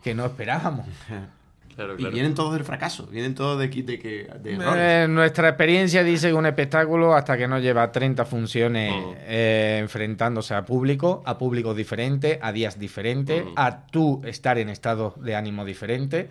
que 0.02 0.14
no 0.14 0.24
esperábamos. 0.24 0.86
Claro, 1.74 1.96
Y 1.98 2.04
vienen 2.06 2.34
todos 2.34 2.54
del 2.54 2.64
fracaso, 2.64 3.06
vienen 3.06 3.34
todos 3.34 3.58
de, 3.58 3.68
de, 3.68 3.98
que, 3.98 4.28
de 4.40 4.52
errores. 4.54 4.74
Eh, 4.76 5.06
nuestra 5.08 5.48
experiencia 5.48 6.04
dice 6.04 6.28
que 6.28 6.34
un 6.34 6.46
espectáculo, 6.46 7.14
hasta 7.14 7.36
que 7.36 7.48
no 7.48 7.58
lleva 7.58 7.90
30 7.90 8.24
funciones 8.24 8.92
eh, 9.26 9.78
enfrentándose 9.80 10.54
a 10.54 10.64
público, 10.64 11.22
a 11.26 11.36
públicos 11.36 11.76
diferentes, 11.76 12.38
a 12.40 12.52
días 12.52 12.78
diferentes, 12.78 13.44
a 13.56 13.86
tú 13.86 14.22
estar 14.24 14.58
en 14.58 14.68
estados 14.68 15.20
de 15.22 15.34
ánimo 15.34 15.64
diferentes, 15.64 16.26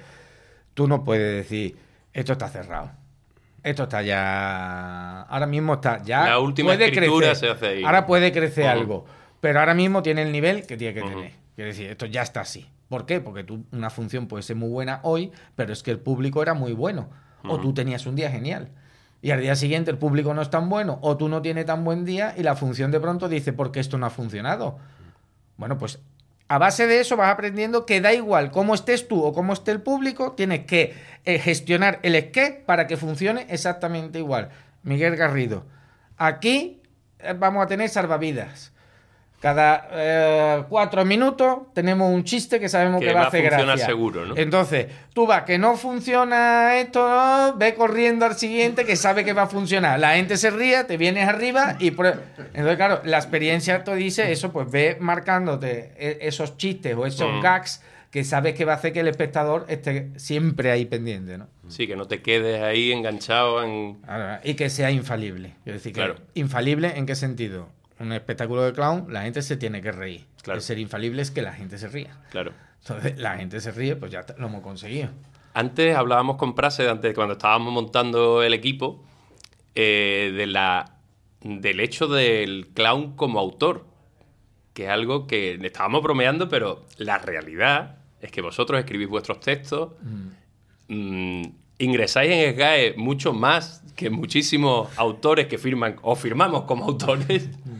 tú 0.74 0.88
no 0.88 1.04
puedes 1.04 1.44
decir, 1.44 1.76
esto 2.14 2.34
está 2.34 2.48
cerrado. 2.48 2.92
Esto 3.64 3.84
está 3.84 4.02
ya. 4.02 5.22
Ahora 5.22 5.48
mismo 5.48 5.76
está 5.76 6.04
ya. 6.04 6.26
La 6.26 6.40
última 6.40 6.74
puede 6.74 6.86
escritura 6.86 7.28
crecer. 7.28 7.50
se 7.50 7.54
hace 7.54 7.68
ahí. 7.68 7.84
Ahora 7.84 8.06
puede 8.06 8.32
crecer 8.32 8.68
algo. 8.68 9.06
Pero 9.40 9.60
ahora 9.60 9.74
mismo 9.74 10.04
tiene 10.04 10.22
el 10.22 10.32
nivel 10.32 10.66
que 10.68 10.78
tiene 10.78 10.94
que 10.94 11.02
tener. 11.02 11.32
Quiere 11.56 11.72
decir, 11.72 11.90
esto 11.90 12.06
ya 12.06 12.22
está 12.22 12.42
así. 12.42 12.68
¿Por 12.94 13.08
qué? 13.08 13.22
Porque 13.22 13.44
tú, 13.44 13.66
una 13.72 13.90
función 13.90 14.28
puede 14.28 14.44
ser 14.44 14.56
muy 14.56 14.70
buena 14.70 15.00
hoy, 15.02 15.32
pero 15.56 15.74
es 15.74 15.82
que 15.82 15.90
el 15.90 15.98
público 15.98 16.44
era 16.44 16.54
muy 16.54 16.74
bueno. 16.74 17.10
O 17.44 17.60
tú 17.60 17.74
tenías 17.74 18.06
un 18.06 18.16
día 18.16 18.30
genial. 18.30 18.70
Y 19.20 19.32
al 19.32 19.42
día 19.42 19.56
siguiente 19.56 19.90
el 19.90 19.98
público 19.98 20.36
no 20.36 20.44
es 20.44 20.52
tan 20.52 20.70
bueno, 20.70 21.00
o 21.02 21.18
tú 21.18 21.28
no 21.28 21.42
tienes 21.42 21.66
tan 21.66 21.84
buen 21.84 22.06
día, 22.06 22.36
y 22.38 22.44
la 22.44 22.56
función 22.56 22.92
de 22.92 23.00
pronto 23.00 23.30
dice, 23.30 23.52
¿por 23.52 23.72
qué 23.72 23.80
esto 23.80 23.98
no 23.98 24.06
ha 24.06 24.12
funcionado? 24.12 24.78
Bueno, 25.58 25.80
pues 25.80 26.02
a 26.48 26.60
base 26.60 26.86
de 26.86 27.00
eso 27.00 27.18
vas 27.18 27.34
aprendiendo 27.34 27.88
que 27.88 28.00
da 28.00 28.14
igual 28.14 28.52
cómo 28.52 28.76
estés 28.76 29.08
tú 29.08 29.24
o 29.24 29.34
cómo 29.34 29.54
esté 29.54 29.72
el 29.72 29.82
público, 29.82 30.34
tienes 30.34 30.66
que 30.66 30.94
eh, 31.26 31.40
gestionar 31.40 32.00
el 32.04 32.14
esqué 32.14 32.64
para 32.64 32.86
que 32.86 32.96
funcione 32.96 33.48
exactamente 33.50 34.20
igual. 34.20 34.50
Miguel 34.84 35.16
Garrido. 35.16 35.66
Aquí 36.18 36.80
eh, 37.18 37.34
vamos 37.36 37.64
a 37.64 37.68
tener 37.68 37.90
salvavidas. 37.90 38.72
Cada 39.44 39.90
eh, 39.92 40.64
cuatro 40.70 41.04
minutos 41.04 41.64
tenemos 41.74 42.10
un 42.10 42.24
chiste 42.24 42.62
que 42.62 42.70
sabemos 42.70 43.02
Que 43.02 43.08
que, 43.08 43.14
va 43.14 43.24
a 43.24 43.28
hacer 43.28 43.44
gracia. 43.44 43.86
seguro, 43.86 44.26
¿no? 44.26 44.38
Entonces, 44.38 44.88
tú 45.14 45.28
vas 45.28 45.44
que 45.44 45.58
no 45.58 45.76
funciona 45.76 46.78
esto, 46.78 47.06
¿no? 47.10 47.58
ve 47.58 47.74
corriendo 47.76 48.26
al 48.26 48.36
siguiente 48.36 48.86
que 48.86 48.96
sabe 48.96 49.26
que 49.26 49.34
va 49.34 49.42
a 49.42 49.48
funcionar. 49.48 50.00
La 50.00 50.16
gente 50.16 50.38
se 50.38 50.50
ríe, 50.50 50.86
te 50.86 50.96
vienes 50.96 51.28
arriba 51.28 51.76
y 51.80 51.92
prue- 51.92 52.18
entonces 52.54 52.78
claro, 52.78 53.02
la 53.04 53.18
experiencia 53.18 53.84
te 53.84 53.94
dice 53.96 54.32
eso, 54.32 54.54
pues 54.54 54.72
ve 54.72 54.96
marcándote 55.02 55.92
e- 55.98 56.20
esos 56.22 56.56
chistes 56.56 56.96
o 56.96 57.06
esos 57.06 57.30
Mm. 57.30 57.42
gags 57.42 57.82
que 58.12 58.24
sabes 58.24 58.54
que 58.56 58.64
va 58.64 58.72
a 58.72 58.76
hacer 58.78 58.94
que 58.94 59.02
el 59.02 59.10
espectador 59.10 59.66
esté 59.68 60.12
siempre 60.16 60.72
ahí 60.72 60.86
pendiente, 60.86 61.38
¿no? 61.38 61.48
Sí, 61.68 61.86
que 61.86 61.98
no 61.98 62.06
te 62.08 62.22
quedes 62.22 62.62
ahí 62.64 62.94
enganchado 62.94 63.62
en... 63.62 63.98
Y 64.46 64.54
que 64.54 64.70
sea 64.70 64.90
infalible. 64.92 65.56
Es 65.66 65.74
decir, 65.74 65.92
que 65.92 66.00
Claro. 66.00 66.16
infalible 66.34 66.94
en 66.96 67.06
qué 67.08 67.16
sentido? 67.16 67.68
Un 68.00 68.12
espectáculo 68.12 68.64
de 68.64 68.74
clown, 68.74 69.08
la 69.10 69.24
gente 69.24 69.42
se 69.42 69.58
tiene 69.58 69.82
que 69.82 69.92
reír. 69.92 70.26
Claro. 70.42 70.58
El 70.58 70.64
ser 70.64 70.80
infalible 70.80 71.22
es 71.22 71.32
que 71.32 71.42
la 71.42 71.54
gente 71.54 71.78
se 71.78 71.88
ría. 71.88 72.18
Claro. 72.32 72.52
Entonces, 72.80 73.18
la 73.18 73.38
gente 73.38 73.62
se 73.62 73.72
ríe, 73.72 73.96
pues 73.96 74.12
ya 74.12 74.26
lo 74.38 74.48
hemos 74.48 74.62
conseguido. 74.62 75.10
Antes 75.54 75.96
hablábamos 75.96 76.38
con 76.38 76.56
Prase, 76.56 76.90
antes 76.90 77.14
cuando 77.14 77.34
estábamos 77.34 77.72
montando 77.72 78.44
el 78.44 78.54
equipo, 78.54 79.04
eh, 79.76 80.34
de 80.36 80.48
la, 80.48 80.98
del 81.42 81.80
hecho 81.80 82.08
del 82.08 82.68
clown 82.74 83.16
como 83.16 83.40
autor, 83.40 83.86
que 84.74 84.86
es 84.86 84.90
algo 84.90 85.28
que 85.28 85.60
estábamos 85.62 86.02
bromeando, 86.02 86.50
pero 86.50 86.86
la 86.98 87.20
realidad 87.20 87.98
es 88.22 88.32
que 88.32 88.42
vosotros 88.42 88.80
escribís 88.80 89.08
vuestros 89.08 89.40
textos, 89.40 89.92
mm, 90.88 91.44
ingresáis 91.78 92.32
en 92.32 92.54
SGAE 92.56 92.96
mucho 92.98 93.34
más 93.34 93.84
que 93.96 94.10
muchísimos 94.10 94.90
autores 94.98 95.48
que 95.48 95.58
firman 95.58 95.98
o 96.02 96.16
firmamos 96.16 96.64
como 96.64 96.86
autores 96.86 97.50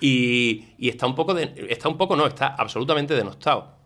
y, 0.00 0.64
y 0.78 0.88
está 0.88 1.06
un 1.06 1.14
poco, 1.14 1.34
de- 1.34 1.66
está 1.68 1.88
un 1.88 1.96
poco, 1.98 2.16
no, 2.16 2.26
está 2.26 2.48
absolutamente 2.48 3.14
denostado. 3.14 3.78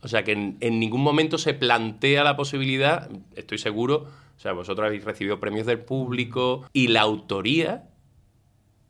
O 0.00 0.08
sea, 0.08 0.24
que 0.24 0.32
en, 0.32 0.56
en 0.60 0.80
ningún 0.80 1.02
momento 1.02 1.38
se 1.38 1.54
plantea 1.54 2.24
la 2.24 2.36
posibilidad, 2.36 3.08
estoy 3.36 3.58
seguro, 3.58 4.06
o 4.36 4.40
sea, 4.40 4.52
vosotros 4.52 4.86
habéis 4.86 5.04
recibido 5.04 5.38
premios 5.38 5.66
del 5.66 5.78
público 5.78 6.66
y 6.72 6.88
la 6.88 7.02
autoría, 7.02 7.84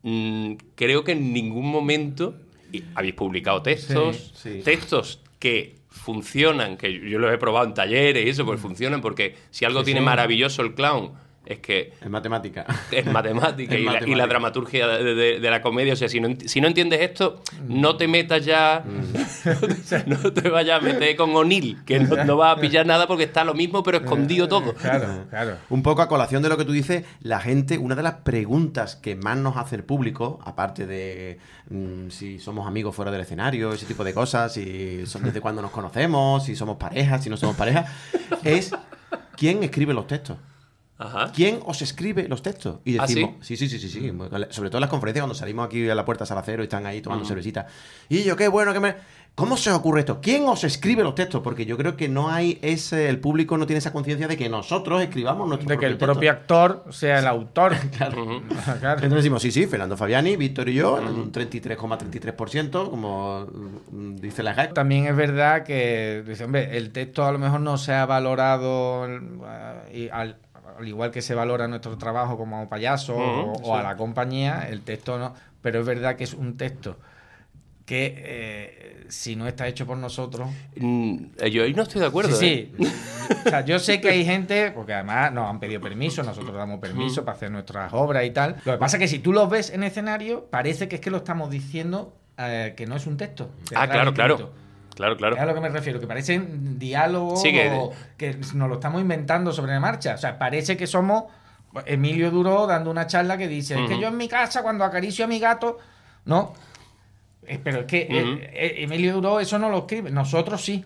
mm, 0.03 0.53
creo 0.75 1.03
que 1.03 1.11
en 1.13 1.33
ningún 1.33 1.69
momento 1.69 2.35
y 2.71 2.83
habéis 2.95 3.13
publicado 3.13 3.61
textos, 3.61 4.31
Sí, 4.35 4.53
sí. 4.55 4.61
textos 4.63 5.19
que 5.39 5.75
funcionan, 5.89 6.75
que 6.77 6.91
yo 7.07 7.19
los 7.19 7.31
he 7.31 7.37
probado 7.37 7.67
en 7.67 7.73
talleres 7.75 8.25
y 8.25 8.29
eso, 8.29 8.45
pues 8.45 8.59
funcionan 8.59 9.01
porque 9.01 9.35
si 9.51 9.65
algo 9.65 9.81
Sí, 9.81 9.85
tiene 9.85 10.01
maravilloso 10.01 10.61
el 10.63 10.73
clown 10.73 11.11
es 11.45 11.59
que 11.59 11.93
En 12.01 12.11
matemática. 12.11 12.65
es 12.91 13.05
matemática, 13.05 13.73
Es 13.75 13.81
y, 13.81 13.83
La, 13.83 13.91
y 13.91 13.95
la 13.95 13.99
matemática. 13.99 14.27
dramaturgia 14.27 14.87
de, 14.87 15.15
de- 15.15 15.39
de 15.39 15.49
la 15.49 15.61
comedia. 15.61 15.93
O 15.93 15.95
sea, 15.95 16.07
si 16.09 16.19
no, 16.19 16.29
si 16.45 16.61
no 16.61 16.67
entiendes 16.67 17.01
esto, 17.01 17.41
no 17.67 17.97
te 17.97 18.07
metas 18.07 18.45
ya, 18.45 18.83
no 20.05 20.17
te 20.33 20.49
vayas 20.49 20.81
a 20.81 20.83
meter 20.83 21.15
con 21.15 21.35
O'Neill, 21.35 21.83
que 21.85 21.99
no, 21.99 22.23
no 22.23 22.37
vas 22.37 22.57
a 22.57 22.61
pillar 22.61 22.85
nada 22.85 23.07
porque 23.07 23.23
está 23.25 23.43
lo 23.43 23.53
mismo, 23.53 23.83
pero 23.83 23.97
escondido 23.97 24.47
todo. 24.47 24.73
Claro, 24.73 25.25
claro. 25.29 25.57
Un 25.69 25.83
poco 25.83 26.01
a 26.01 26.07
colación 26.07 26.41
de 26.43 26.49
lo 26.49 26.57
que 26.57 26.65
tú 26.65 26.71
dices, 26.71 27.03
la 27.21 27.39
gente, 27.39 27.77
una 27.77 27.95
de 27.95 28.03
las 28.03 28.15
preguntas 28.15 28.95
que 28.95 29.15
más 29.15 29.37
nos 29.37 29.57
hace 29.57 29.75
el 29.75 29.83
público, 29.83 30.39
aparte 30.45 30.85
de 30.85 31.39
mm, 31.69 32.09
si 32.09 32.39
somos 32.39 32.67
amigos 32.67 32.95
fuera 32.95 33.11
del 33.11 33.21
escenario, 33.21 33.73
ese 33.73 33.85
tipo 33.85 34.03
de 34.03 34.13
cosas, 34.13 34.53
si 34.53 35.05
son 35.05 35.23
desde 35.23 35.41
cuándo 35.41 35.61
nos 35.61 35.71
conocemos, 35.71 36.45
si 36.45 36.55
somos 36.55 36.77
pareja, 36.77 37.19
si 37.19 37.29
no 37.29 37.37
somos 37.37 37.55
pareja, 37.55 37.85
es 38.43 38.71
quién 39.35 39.63
escribe 39.63 39.93
los 39.93 40.07
textos. 40.07 40.37
Ajá. 40.97 41.31
¿Quién 41.33 41.59
os 41.65 41.81
escribe 41.81 42.27
los 42.27 42.43
textos? 42.43 42.77
Y 42.85 42.97
¿Ah, 42.97 43.07
decimos, 43.07 43.35
sí, 43.41 43.57
sí, 43.57 43.67
sí, 43.67 43.79
sí, 43.79 43.89
sí. 43.89 44.11
Sobre 44.49 44.69
todo 44.69 44.77
en 44.77 44.81
las 44.81 44.89
conferencias 44.89 45.23
cuando 45.23 45.35
salimos 45.35 45.65
aquí 45.65 45.89
a 45.89 45.95
la 45.95 46.05
puerta 46.05 46.25
Salacero 46.25 46.61
y 46.61 46.65
están 46.65 46.85
ahí 46.85 47.01
tomando 47.01 47.25
cervecita. 47.25 47.65
Y 48.09 48.23
yo, 48.23 48.35
qué 48.35 48.47
bueno 48.47 48.73
que 48.73 48.79
me. 48.79 48.95
¿Cómo 49.35 49.57
se 49.57 49.71
os 49.71 49.77
ocurre 49.77 50.01
esto? 50.01 50.21
¿Quién 50.21 50.43
os 50.45 50.63
escribe 50.63 51.01
los 51.01 51.15
textos? 51.15 51.41
Porque 51.41 51.65
yo 51.65 51.75
creo 51.75 51.97
que 51.97 52.07
no 52.07 52.29
hay 52.29 52.59
ese. 52.61 53.09
El 53.09 53.19
público 53.19 53.57
no 53.57 53.65
tiene 53.65 53.79
esa 53.79 53.91
conciencia 53.91 54.27
de 54.27 54.37
que 54.37 54.47
nosotros 54.47 55.01
escribamos 55.01 55.47
nuestros 55.47 55.69
De 55.69 55.79
que 55.79 55.87
el 55.87 55.97
propio 55.97 56.29
actor 56.29 56.85
sea 56.91 57.17
el 57.17 57.25
autor. 57.25 57.73
Ujú. 58.11 58.43
Claro. 58.79 58.97
Entonces 58.97 59.15
decimos, 59.15 59.41
sí, 59.41 59.51
sí, 59.51 59.65
Fernando 59.65 59.97
Fabiani, 59.97 60.35
Víctor 60.35 60.69
y 60.69 60.75
yo, 60.75 60.99
en 60.99 61.07
un 61.07 61.31
33,33%, 61.31 62.89
como 62.89 63.47
mm, 63.91 64.15
dice 64.17 64.43
la 64.43 64.53
GAC. 64.53 64.73
También 64.73 65.07
es 65.07 65.15
verdad 65.15 65.63
que, 65.63 66.23
dice, 66.27 66.43
hombre, 66.43 66.77
el 66.77 66.91
texto 66.91 67.25
a 67.25 67.31
lo 67.31 67.39
mejor 67.39 67.61
no 67.61 67.77
se 67.77 67.93
ha 67.93 68.05
valorado 68.05 69.07
eh, 69.07 69.19
y 69.93 70.09
al, 70.09 70.37
al 70.77 70.87
igual 70.87 71.11
que 71.11 71.21
se 71.21 71.35
valora 71.35 71.67
nuestro 71.67 71.97
trabajo 71.97 72.37
como 72.37 72.67
payaso 72.69 73.15
o, 73.15 73.51
Ujú, 73.51 73.67
o 73.69 73.75
a 73.77 73.83
la 73.83 73.95
compañía, 73.97 74.67
el 74.69 74.81
texto 74.81 75.17
no. 75.17 75.33
Pero 75.61 75.79
es 75.79 75.85
verdad 75.85 76.15
que 76.15 76.23
es 76.25 76.33
un 76.33 76.57
texto 76.57 76.97
que 77.85 78.13
eh, 78.17 79.05
si 79.09 79.35
no 79.35 79.47
está 79.47 79.67
hecho 79.67 79.85
por 79.85 79.97
nosotros, 79.97 80.49
Mm, 80.75 81.17
Yo 81.51 81.63
ahí 81.63 81.73
no 81.73 81.83
estoy 81.83 82.01
de 82.01 82.07
acuerdo. 82.07 82.35
Sí, 82.35 82.45
¿eh? 82.45 82.77
sí. 82.79 82.85
O 83.45 83.49
sea, 83.49 83.63
yo 83.65 83.79
sé 83.79 84.01
que 84.01 84.09
hay 84.09 84.25
gente, 84.25 84.71
porque 84.71 84.93
además 84.93 85.31
nos 85.31 85.49
han 85.49 85.59
pedido 85.59 85.79
permiso, 85.79 86.23
nosotros 86.23 86.53
damos 86.55 86.79
permiso 86.79 87.23
para 87.23 87.37
hacer 87.37 87.51
nuestras 87.51 87.93
obras 87.93 88.25
y 88.25 88.31
tal. 88.31 88.57
Lo 88.65 88.73
que 88.73 88.77
pasa 88.77 88.97
es 88.97 89.01
que 89.01 89.07
si 89.07 89.19
tú 89.19 89.31
los 89.31 89.49
ves 89.49 89.69
en 89.69 89.83
escenario, 89.83 90.45
parece 90.49 90.87
que 90.89 90.95
es 90.95 91.01
que 91.01 91.09
lo 91.09 91.17
estamos 91.17 91.49
diciendo 91.49 92.13
eh, 92.37 92.73
que 92.75 92.85
no 92.85 92.95
es 92.97 93.07
un 93.07 93.15
texto. 93.15 93.49
Ah, 93.75 93.87
claro, 93.87 94.13
claro. 94.13 94.51
Claro, 94.95 95.17
claro. 95.17 95.35
Es 95.35 95.41
a 95.41 95.45
lo 95.45 95.53
que 95.55 95.61
me 95.61 95.69
refiero, 95.69 95.99
que 95.99 96.07
parecen 96.07 96.77
diálogos 96.77 97.41
Sí, 97.41 97.51
que- 97.51 97.89
que... 98.17 98.37
nos 98.53 98.69
lo 98.69 98.75
estamos 98.75 99.01
inventando 99.01 99.51
sobre 99.51 99.71
la 99.73 99.79
marcha. 99.79 100.13
O 100.15 100.17
sea, 100.17 100.37
parece 100.37 100.77
que 100.77 100.85
somos 100.87 101.23
Emilio 101.85 102.29
Duro 102.29 102.67
dando 102.67 102.91
una 102.91 103.07
charla 103.07 103.37
que 103.37 103.47
dice, 103.47 103.81
es 103.81 103.89
que 103.89 103.99
yo 103.99 104.09
en 104.09 104.17
mi 104.17 104.27
casa 104.27 104.61
cuando 104.61 104.83
acaricio 104.83 105.25
a 105.25 105.27
mi 105.27 105.39
gato, 105.39 105.79
no. 106.25 106.53
Eh, 107.47 107.59
Pero 107.63 107.81
es 107.81 107.85
que 107.87 108.01
eh, 108.09 108.49
eh, 108.53 108.73
Emilio 108.83 109.13
Duro 109.15 109.39
eso 109.39 109.57
no 109.59 109.69
lo 109.69 109.79
escribe. 109.79 110.11
Nosotros 110.11 110.63
sí. 110.63 110.85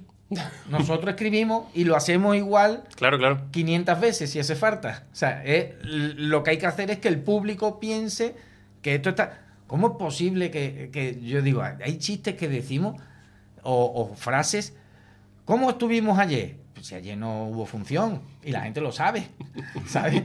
Nosotros 0.70 1.10
escribimos 1.12 1.68
y 1.74 1.86
lo 1.86 1.96
hacemos 1.96 2.36
igual 2.36 2.84
Claro, 2.96 3.18
claro. 3.18 3.42
500 3.52 4.00
veces 4.00 4.30
si 4.32 4.40
hace 4.40 4.56
falta. 4.56 5.04
O 5.14 5.16
sea, 5.16 5.42
lo 5.84 6.44
que 6.44 6.52
hay 6.52 6.58
que 6.58 6.66
hacer 6.68 6.92
es 6.92 6.98
que 7.00 7.08
el 7.08 7.20
público 7.22 7.80
piense 7.80 8.36
que 8.82 8.96
esto 8.96 9.10
está... 9.10 9.42
¿Cómo 9.68 9.88
es 9.88 9.94
posible 10.00 10.50
que, 10.52 10.90
que 10.92 11.20
yo 11.22 11.42
digo, 11.42 11.62
hay 11.62 11.98
chistes 11.98 12.36
que 12.36 12.48
decimos 12.50 13.02
o, 13.70 14.12
o 14.12 14.16
frases? 14.16 14.74
¿Cómo 15.44 15.70
estuvimos 15.70 16.18
ayer? 16.20 16.56
Pues 16.74 16.88
si 16.88 16.96
ayer 16.96 17.18
no 17.18 17.48
hubo 17.48 17.66
función 17.66 18.22
y 18.44 18.52
la 18.52 18.62
gente 18.62 18.80
lo 18.80 18.92
sabe, 18.92 19.28
¿sabes? 19.88 20.24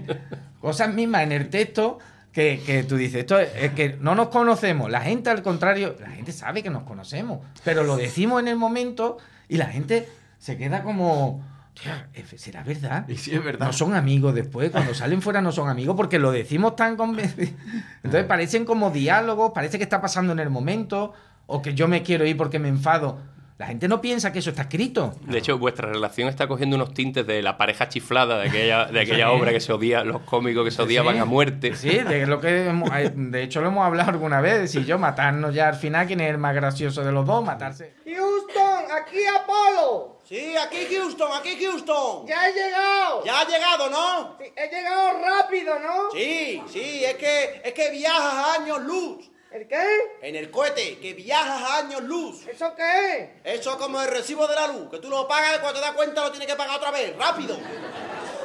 Cosas 0.60 0.94
mismas 0.94 1.24
en 1.24 1.32
el 1.32 1.50
texto 1.50 1.98
que, 2.30 2.62
que 2.64 2.84
tú 2.84 2.96
dices, 2.96 3.20
esto 3.20 3.38
es, 3.40 3.50
es 3.56 3.72
que 3.72 3.96
no 4.00 4.14
nos 4.14 4.28
conocemos. 4.28 4.90
La 4.90 5.00
gente 5.00 5.28
al 5.30 5.42
contrario, 5.42 5.96
la 6.00 6.10
gente 6.10 6.30
sabe 6.32 6.62
que 6.62 6.70
nos 6.70 6.84
conocemos, 6.84 7.40
pero 7.64 7.82
lo 7.82 7.96
decimos 7.96 8.40
en 8.40 8.48
el 8.48 8.56
momento 8.56 9.18
y 9.48 9.56
la 9.56 9.66
gente 9.66 10.08
se 10.38 10.56
queda 10.56 10.82
como... 10.82 11.44
"Tía, 11.74 12.08
¿Será 12.36 12.62
verdad? 12.62 13.08
Y 13.08 13.16
sí, 13.16 13.34
es 13.34 13.42
verdad. 13.42 13.66
No 13.66 13.72
son 13.72 13.94
amigos 13.94 14.34
después, 14.34 14.70
cuando 14.70 14.92
salen 14.94 15.22
fuera 15.22 15.40
no 15.40 15.52
son 15.52 15.68
amigos 15.70 15.96
porque 15.96 16.18
lo 16.18 16.30
decimos 16.30 16.76
tan 16.76 16.96
convencidos. 16.96 17.54
Entonces 18.02 18.24
parecen 18.24 18.64
como 18.66 18.90
diálogos, 18.90 19.52
parece 19.54 19.78
que 19.78 19.84
está 19.84 20.00
pasando 20.00 20.32
en 20.32 20.38
el 20.38 20.50
momento, 20.50 21.14
o 21.52 21.62
que 21.62 21.74
yo 21.74 21.86
me 21.88 22.02
quiero 22.02 22.24
ir 22.26 22.36
porque 22.36 22.58
me 22.58 22.68
enfado. 22.68 23.18
La 23.58 23.66
gente 23.68 23.86
no 23.86 24.00
piensa 24.00 24.32
que 24.32 24.40
eso 24.40 24.50
está 24.50 24.62
escrito. 24.62 25.14
De 25.24 25.38
hecho, 25.38 25.56
vuestra 25.56 25.88
relación 25.88 26.28
está 26.28 26.48
cogiendo 26.48 26.74
unos 26.74 26.94
tintes 26.94 27.24
de 27.26 27.42
la 27.42 27.56
pareja 27.56 27.88
chiflada 27.88 28.38
de 28.40 28.48
aquella, 28.48 28.86
de 28.86 29.00
aquella 29.00 29.30
obra 29.30 29.52
que 29.52 29.60
se 29.60 29.72
odia, 29.72 30.02
los 30.02 30.22
cómicos 30.22 30.64
que 30.64 30.72
se 30.72 30.82
odiaban 30.82 31.14
Sí. 31.14 31.20
a 31.20 31.24
muerte. 31.26 31.76
Sí, 31.76 31.90
de 31.90 32.26
lo 32.26 32.40
que 32.40 32.66
hemos- 32.66 32.90
eh, 32.92 33.12
de 33.14 33.42
hecho 33.44 33.60
lo 33.60 33.68
hemos 33.68 33.84
hablado 33.86 34.10
alguna 34.10 34.40
vez, 34.40 34.74
y 34.74 34.84
yo 34.84 34.98
matarnos 34.98 35.54
ya 35.54 35.68
al 35.68 35.76
final, 35.76 36.08
quién 36.08 36.20
es 36.20 36.30
el 36.30 36.38
más 36.38 36.56
gracioso 36.56 37.04
de 37.04 37.12
los 37.12 37.24
dos, 37.24 37.44
matarse. 37.44 37.94
Houston, 38.04 38.84
aquí 39.00 39.18
Apolo. 39.26 40.18
Sí, 40.24 40.54
aquí 40.56 40.78
Houston, 40.96 41.30
aquí 41.38 41.56
Houston. 41.62 42.26
Ya 42.26 42.48
he 42.48 42.52
llegado. 42.52 43.24
Ya 43.24 43.40
ha 43.42 43.46
llegado, 43.46 43.90
¿no? 43.90 44.36
Sí, 44.40 44.44
he 44.56 44.74
llegado 44.74 45.10
rápido, 45.22 45.78
¿no? 45.78 46.10
Sí, 46.12 46.60
sí, 46.68 47.04
es 47.04 47.14
que, 47.14 47.60
es 47.64 47.72
que 47.74 47.90
viajas 47.92 48.34
a 48.34 48.54
años 48.62 48.80
luz. 48.82 49.28
¿El 49.52 49.66
qué? 49.66 49.76
En 50.22 50.34
el 50.34 50.50
cohete, 50.50 50.98
que 50.98 51.12
viajas 51.12 51.62
a 51.62 51.78
años 51.78 52.02
luz. 52.04 52.46
¿Eso 52.46 52.72
qué 52.74 53.34
Eso 53.44 53.72
es 53.72 53.76
como 53.76 54.00
el 54.00 54.08
recibo 54.08 54.46
de 54.46 54.54
la 54.54 54.68
luz, 54.68 54.88
que 54.90 54.98
tú 54.98 55.10
lo 55.10 55.28
pagas 55.28 55.56
y 55.56 55.60
cuando 55.60 55.78
te 55.78 55.86
das 55.86 55.94
cuenta 55.94 56.24
lo 56.24 56.30
tienes 56.30 56.48
que 56.48 56.56
pagar 56.56 56.78
otra 56.78 56.90
vez. 56.90 57.14
¡Rápido! 57.18 57.58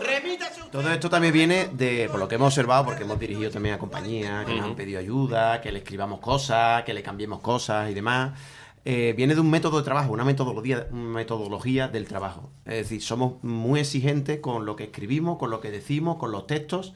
Remítase 0.05 0.59
usted. 0.59 0.71
Todo 0.71 0.91
esto 0.91 1.09
también 1.09 1.33
viene 1.33 1.69
de, 1.71 2.09
por 2.09 2.19
lo 2.19 2.27
que 2.27 2.35
hemos 2.35 2.47
observado, 2.47 2.83
porque 2.83 3.03
hemos 3.03 3.17
dirigido 3.19 3.49
también 3.49 3.75
a 3.75 3.79
compañías 3.79 4.45
que 4.45 4.53
nos 4.53 4.65
han 4.65 4.75
pedido 4.75 4.99
ayuda, 4.99 5.61
que 5.61 5.71
le 5.71 5.79
escribamos 5.79 6.19
cosas, 6.19 6.83
que 6.83 6.93
le 6.93 7.01
cambiemos 7.01 7.39
cosas 7.39 7.89
y 7.89 7.93
demás. 7.93 8.37
Eh, 8.83 9.13
viene 9.15 9.33
de 9.33 9.41
un 9.41 9.49
método 9.49 9.77
de 9.77 9.83
trabajo, 9.83 10.11
una 10.11 10.25
metodología, 10.25 10.87
una 10.91 11.19
metodología 11.19 11.87
del 11.87 12.05
trabajo. 12.05 12.51
Es 12.65 12.75
decir, 12.75 13.01
somos 13.01 13.41
muy 13.43 13.79
exigentes 13.79 14.39
con 14.39 14.65
lo 14.65 14.75
que 14.75 14.85
escribimos, 14.85 15.37
con 15.37 15.51
lo 15.51 15.61
que 15.61 15.71
decimos, 15.71 16.17
con 16.17 16.31
los 16.31 16.47
textos 16.47 16.93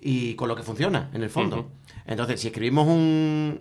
y 0.00 0.34
con 0.34 0.48
lo 0.48 0.56
que 0.56 0.62
funciona, 0.62 1.10
en 1.12 1.22
el 1.22 1.30
fondo. 1.30 1.70
Entonces, 2.06 2.40
si 2.40 2.48
escribimos 2.48 2.86
un, 2.86 3.58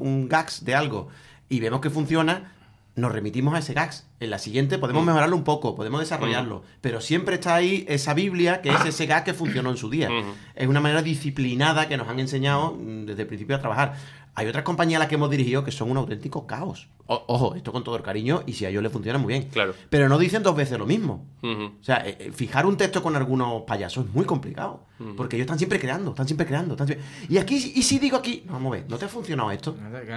un 0.00 0.28
gags 0.28 0.64
de 0.64 0.74
algo 0.74 1.08
y 1.48 1.60
vemos 1.60 1.80
que 1.80 1.90
funciona, 1.90 2.52
nos 2.96 3.12
remitimos 3.12 3.54
a 3.54 3.58
ese 3.58 3.74
gags. 3.74 4.06
En 4.20 4.30
la 4.30 4.38
siguiente 4.38 4.78
podemos 4.78 5.04
mejorarlo 5.04 5.36
un 5.36 5.44
poco, 5.44 5.74
podemos 5.74 6.00
desarrollarlo, 6.00 6.62
pero 6.80 7.00
siempre 7.00 7.36
está 7.36 7.54
ahí 7.54 7.84
esa 7.88 8.14
Biblia 8.14 8.60
que 8.60 8.70
es 8.70 8.84
ese 8.84 9.06
gag 9.06 9.24
que 9.24 9.32
funcionó 9.32 9.70
en 9.70 9.76
su 9.76 9.88
día. 9.88 10.08
Ujú. 10.08 10.34
Es 10.54 10.68
una 10.68 10.80
manera 10.80 11.02
disciplinada 11.02 11.88
que 11.88 11.96
nos 11.96 12.08
han 12.08 12.20
enseñado 12.20 12.76
mm, 12.78 13.06
desde 13.06 13.22
el 13.22 13.28
principio 13.28 13.56
a 13.56 13.60
trabajar. 13.60 13.94
Hay 14.34 14.46
otras 14.46 14.64
compañías 14.64 14.98
a 14.98 15.00
las 15.00 15.08
que 15.08 15.16
hemos 15.16 15.28
dirigido 15.30 15.64
que 15.64 15.72
son 15.72 15.90
un 15.90 15.96
auténtico 15.96 16.46
caos. 16.46 16.88
O- 17.06 17.24
ojo, 17.26 17.54
esto 17.56 17.72
con 17.72 17.82
todo 17.82 17.96
el 17.96 18.02
cariño 18.02 18.42
y 18.46 18.52
si 18.52 18.64
a 18.64 18.68
ellos 18.68 18.82
les 18.82 18.92
funciona 18.92 19.18
muy 19.18 19.32
bien. 19.34 19.48
Claro. 19.50 19.74
Pero 19.90 20.08
no 20.08 20.16
dicen 20.18 20.42
dos 20.44 20.54
veces 20.56 20.78
lo 20.78 20.86
mismo. 20.86 21.26
O 21.42 21.82
sea, 21.84 22.06
eh, 22.06 22.16
eh, 22.20 22.32
fijar 22.32 22.64
un 22.66 22.76
texto 22.76 23.02
con 23.02 23.16
algunos 23.16 23.62
payasos 23.62 24.06
es 24.06 24.14
muy 24.14 24.24
complicado. 24.24 24.84
Porque 25.16 25.36
ellos 25.36 25.46
están 25.46 25.58
siempre 25.58 25.80
creando, 25.80 26.10
están 26.10 26.26
siempre 26.28 26.46
creando. 26.46 26.74
están 26.74 26.86
siempre- 26.86 27.06
Y 27.28 27.38
aquí, 27.38 27.72
y 27.74 27.82
si 27.82 27.98
digo 27.98 28.16
aquí, 28.18 28.42
no, 28.46 28.52
vamos 28.52 28.72
a 28.72 28.76
ver, 28.76 28.84
¿no 28.88 28.98
te 28.98 29.06
ha 29.06 29.08
funcionado 29.08 29.50
esto? 29.50 29.74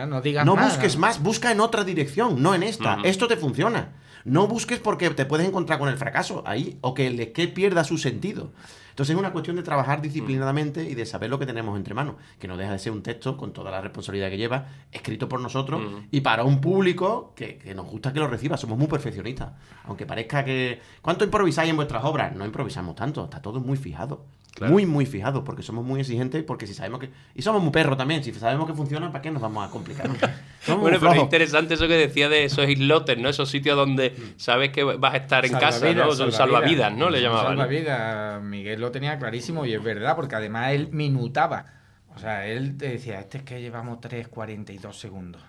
No 0.07 0.21
digas 0.21 0.45
No 0.45 0.55
nada. 0.55 0.67
busques 0.67 0.97
más, 0.97 1.23
busca 1.23 1.51
en 1.51 1.59
otra 1.61 1.83
dirección, 1.83 2.41
no 2.43 2.53
en 2.53 2.63
esta. 2.63 2.97
Esto 3.03 3.27
te 3.27 3.37
funciona. 3.37 3.93
No 4.25 4.47
busques 4.47 4.79
porque 4.79 5.09
te 5.09 5.25
puedes 5.25 5.47
encontrar 5.47 5.79
con 5.79 5.89
el 5.89 5.97
fracaso 5.97 6.43
ahí 6.45 6.77
o 6.81 6.93
que 6.93 7.07
el 7.07 7.31
que 7.33 7.47
pierda 7.47 7.83
su 7.83 7.97
sentido. 7.97 8.51
Entonces 8.93 9.15
es 9.15 9.19
una 9.19 9.31
cuestión 9.31 9.55
de 9.55 9.63
trabajar 9.63 10.03
disciplinadamente 10.03 10.83
y 10.87 10.93
de 10.93 11.07
saber 11.07 11.31
lo 11.31 11.39
que 11.39 11.47
tenemos 11.47 11.75
entre 11.75 11.95
manos, 11.95 12.13
que 12.37 12.47
no 12.47 12.55
deja 12.57 12.73
de 12.73 12.77
ser 12.77 12.91
un 12.91 13.01
texto 13.01 13.35
con 13.37 13.51
toda 13.51 13.71
la 13.71 13.81
responsabilidad 13.81 14.29
que 14.29 14.37
lleva, 14.37 14.67
escrito 14.91 15.27
por 15.27 15.41
nosotros 15.41 15.81
Ujú. 15.83 16.03
y 16.11 16.21
para 16.21 16.43
un 16.43 16.61
público 16.61 17.33
que, 17.35 17.57
que 17.57 17.73
nos 17.73 17.87
gusta 17.87 18.13
que 18.13 18.19
lo 18.19 18.27
reciba. 18.27 18.55
Somos 18.55 18.77
muy 18.77 18.85
perfeccionistas. 18.85 19.49
Aunque 19.85 20.05
parezca 20.05 20.45
que... 20.45 20.79
¿Cuánto 21.01 21.25
improvisáis 21.25 21.71
en 21.71 21.75
vuestras 21.75 22.03
obras? 22.03 22.35
No 22.35 22.45
improvisamos 22.45 22.95
tanto, 22.95 23.23
está 23.23 23.41
todo 23.41 23.59
muy 23.59 23.77
fijado. 23.77 24.25
Claro. 24.53 24.71
Muy, 24.71 24.85
muy 24.85 25.07
fijado, 25.07 25.43
porque 25.43 25.63
somos 25.63 25.83
muy 25.83 26.01
exigentes, 26.01 26.43
porque 26.43 26.67
si 26.67 26.75
sabemos 26.75 26.99
que... 26.99 27.09
Y 27.33 27.41
somos 27.41 27.63
muy 27.63 27.71
perros 27.71 27.97
también, 27.97 28.23
si 28.23 28.31
sabemos 28.33 28.67
que 28.67 28.75
funciona, 28.75 29.11
¿para 29.11 29.23
qué 29.23 29.31
nos 29.31 29.41
vamos 29.41 29.67
a 29.67 29.71
complicar? 29.71 30.07
Somos 30.65 30.81
Bueno, 30.81 30.97
pero 30.99 31.13
es 31.13 31.19
interesante 31.19 31.73
eso 31.73 31.87
que 31.87 31.95
decía 31.95 32.29
de 32.29 32.45
esos 32.45 32.69
islotes, 32.69 33.17
¿no? 33.17 33.29
Esos 33.29 33.49
sitios 33.49 33.75
donde 33.75 34.15
sabes 34.37 34.71
que 34.71 34.83
vas 34.83 35.13
a 35.13 35.17
estar 35.17 35.45
en 35.45 35.53
casa, 35.53 35.93
¿no? 35.93 36.13
Son 36.13 36.31
salvavidas, 36.31 36.93
¿no? 36.93 37.09
Le 37.09 37.21
llamaban. 37.21 37.57
Salvavidas. 37.57 38.41
Miguel 38.41 38.79
lo 38.79 38.91
tenía 38.91 39.17
clarísimo 39.19 39.65
y 39.65 39.73
es 39.73 39.83
verdad, 39.83 40.15
porque 40.15 40.35
además 40.35 40.71
él 40.71 40.89
minutaba. 40.91 41.65
O 42.15 42.19
sea, 42.19 42.45
él 42.45 42.77
te 42.77 42.89
decía, 42.89 43.19
este 43.19 43.39
es 43.39 43.43
que 43.43 43.59
llevamos 43.59 43.99
3.42 43.99 44.93
segundos. 44.93 45.41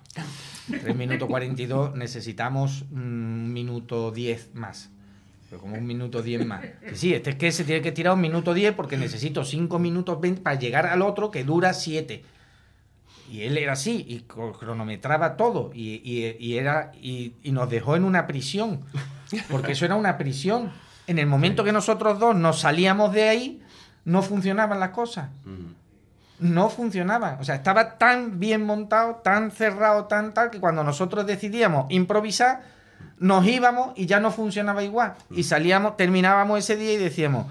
3 0.69 0.97
minutos 0.97 1.29
42, 1.29 1.95
necesitamos 1.95 2.85
un 2.91 3.53
minuto 3.53 4.11
10 4.11 4.55
más. 4.55 4.91
Pero 5.51 5.61
como 5.61 5.77
un 5.77 5.87
minuto 5.87 6.23
10 6.23 6.47
más. 6.47 6.65
Sí, 6.95 7.13
este 7.13 7.31
es 7.31 7.37
que 7.37 7.53
se 7.53 7.65
tiene 7.65 7.83
que 7.83 7.93
tirar 7.93 8.15
un 8.15 8.21
minuto 8.21 8.55
10 8.55 8.75
porque 8.75 8.97
necesito 8.97 9.45
5 9.45 9.79
minutos 9.79 10.21
20 10.21 10.41
para 10.41 10.59
llegar 10.59 10.87
al 10.87 11.03
otro 11.03 11.31
que 11.31 11.45
dura 11.45 11.75
7. 11.75 12.25
Y 13.35 13.43
él 13.43 13.59
era 13.59 13.73
así, 13.73 14.05
y 14.09 14.21
cronometraba 14.29 15.37
todo, 15.37 15.73
y, 15.75 16.01
y- 16.05 16.37
y 16.39 16.57
era, 16.57 16.93
y, 17.03 17.33
y 17.43 17.51
nos 17.51 17.69
dejó 17.69 17.97
en 17.97 18.05
una 18.05 18.29
prisión, 18.29 18.81
porque 19.51 19.73
eso 19.73 19.85
era 19.85 19.97
una 19.97 20.17
prisión. 20.19 20.71
En 21.09 21.19
el 21.19 21.27
momento 21.27 21.65
que 21.65 21.73
nosotros 21.73 22.21
dos 22.21 22.37
nos 22.37 22.61
salíamos 22.61 23.13
de 23.13 23.29
ahí, 23.29 23.63
no 24.05 24.23
funcionaban 24.23 24.79
las 24.79 24.91
cosas. 24.91 25.31
No 26.39 26.69
funcionaban. 26.69 27.39
O 27.41 27.45
sea, 27.45 27.55
estaba 27.57 27.97
tan 27.97 28.39
bien 28.39 28.65
montado, 28.65 29.17
tan 29.17 29.51
cerrado, 29.51 30.05
tan 30.05 30.33
tal, 30.35 30.51
que 30.51 30.61
cuando 30.61 30.85
nosotros 30.85 31.27
decidíamos 31.27 31.87
improvisar, 31.91 32.63
nos 33.19 33.47
íbamos 33.47 33.93
y 33.97 34.07
ya 34.07 34.21
no 34.21 34.31
funcionaba 34.31 34.83
igual. 34.85 35.15
Y 35.31 35.45
salíamos, 35.45 35.97
terminábamos 35.97 36.59
ese 36.59 36.77
día 36.77 36.93
y 36.93 36.97
decíamos, 36.99 37.47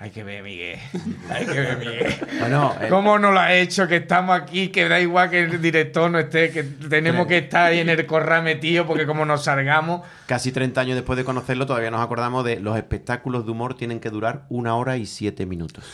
hay 0.00 0.10
que 0.10 0.22
ver, 0.22 0.42
Miguel, 0.44 0.78
hay 1.30 1.44
que 1.44 1.60
ver, 1.60 1.78
Miguel. 1.78 2.14
Bueno, 2.38 2.72
eh, 2.80 2.86
¿Cómo 2.88 3.18
nos 3.18 3.34
lo 3.34 3.40
ha 3.40 3.52
hecho? 3.54 3.88
Que 3.88 3.96
estamos 3.96 4.38
aquí, 4.40 4.68
que 4.68 4.88
da 4.88 5.00
igual 5.00 5.28
que 5.28 5.40
el 5.44 5.60
director 5.60 6.08
no 6.10 6.18
esté, 6.20 6.50
que 6.52 6.62
tenemos 6.62 7.26
que 7.26 7.38
estar 7.38 7.66
ahí 7.66 7.80
en 7.80 7.88
el 7.88 8.06
corral 8.06 8.44
metido, 8.44 8.86
porque 8.86 9.06
como 9.06 9.24
nos 9.24 9.44
salgamos. 9.44 10.02
casi 10.26 10.52
30 10.52 10.80
años 10.80 10.94
después 10.94 11.16
de 11.16 11.24
conocerlo, 11.24 11.66
todavía 11.66 11.90
nos 11.90 12.00
acordamos 12.00 12.44
de 12.44 12.60
los 12.60 12.76
espectáculos 12.76 13.44
de 13.44 13.50
humor 13.50 13.74
tienen 13.74 13.98
que 13.98 14.10
durar 14.10 14.44
una 14.48 14.76
hora 14.76 14.96
y 14.96 15.04
siete 15.06 15.46
minutos. 15.46 15.84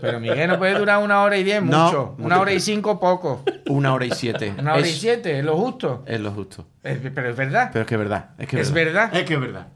Pero 0.00 0.20
Miguel 0.20 0.48
no 0.48 0.58
puede 0.58 0.78
durar 0.78 1.02
una 1.02 1.22
hora 1.22 1.36
y 1.36 1.42
diez, 1.42 1.60
No, 1.62 1.84
mucho. 1.86 2.14
Una 2.18 2.40
hora 2.40 2.52
y 2.52 2.60
cinco, 2.60 3.00
poco. 3.00 3.44
Una 3.68 3.92
hora 3.92 4.06
y 4.06 4.10
siete. 4.12 4.54
Una 4.56 4.74
hora 4.74 4.86
y 4.86 4.92
siete, 4.92 5.38
es 5.40 5.44
lo 5.44 5.56
justo. 5.56 6.04
Es 6.06 6.20
lo 6.20 6.30
justo. 6.30 6.68
Es- 6.84 6.98
pero 7.12 7.30
es 7.30 7.36
verdad. 7.36 7.70
Pero 7.72 7.82
es 7.82 7.88
que 7.88 7.94
es 7.96 7.98
verdad. 7.98 8.30
Es, 8.38 8.46
que 8.48 8.60
Es 8.60 8.72
verdad. 8.72 9.14
Es 9.14 9.24
que 9.24 9.34
es 9.34 9.40
verdad. 9.40 9.66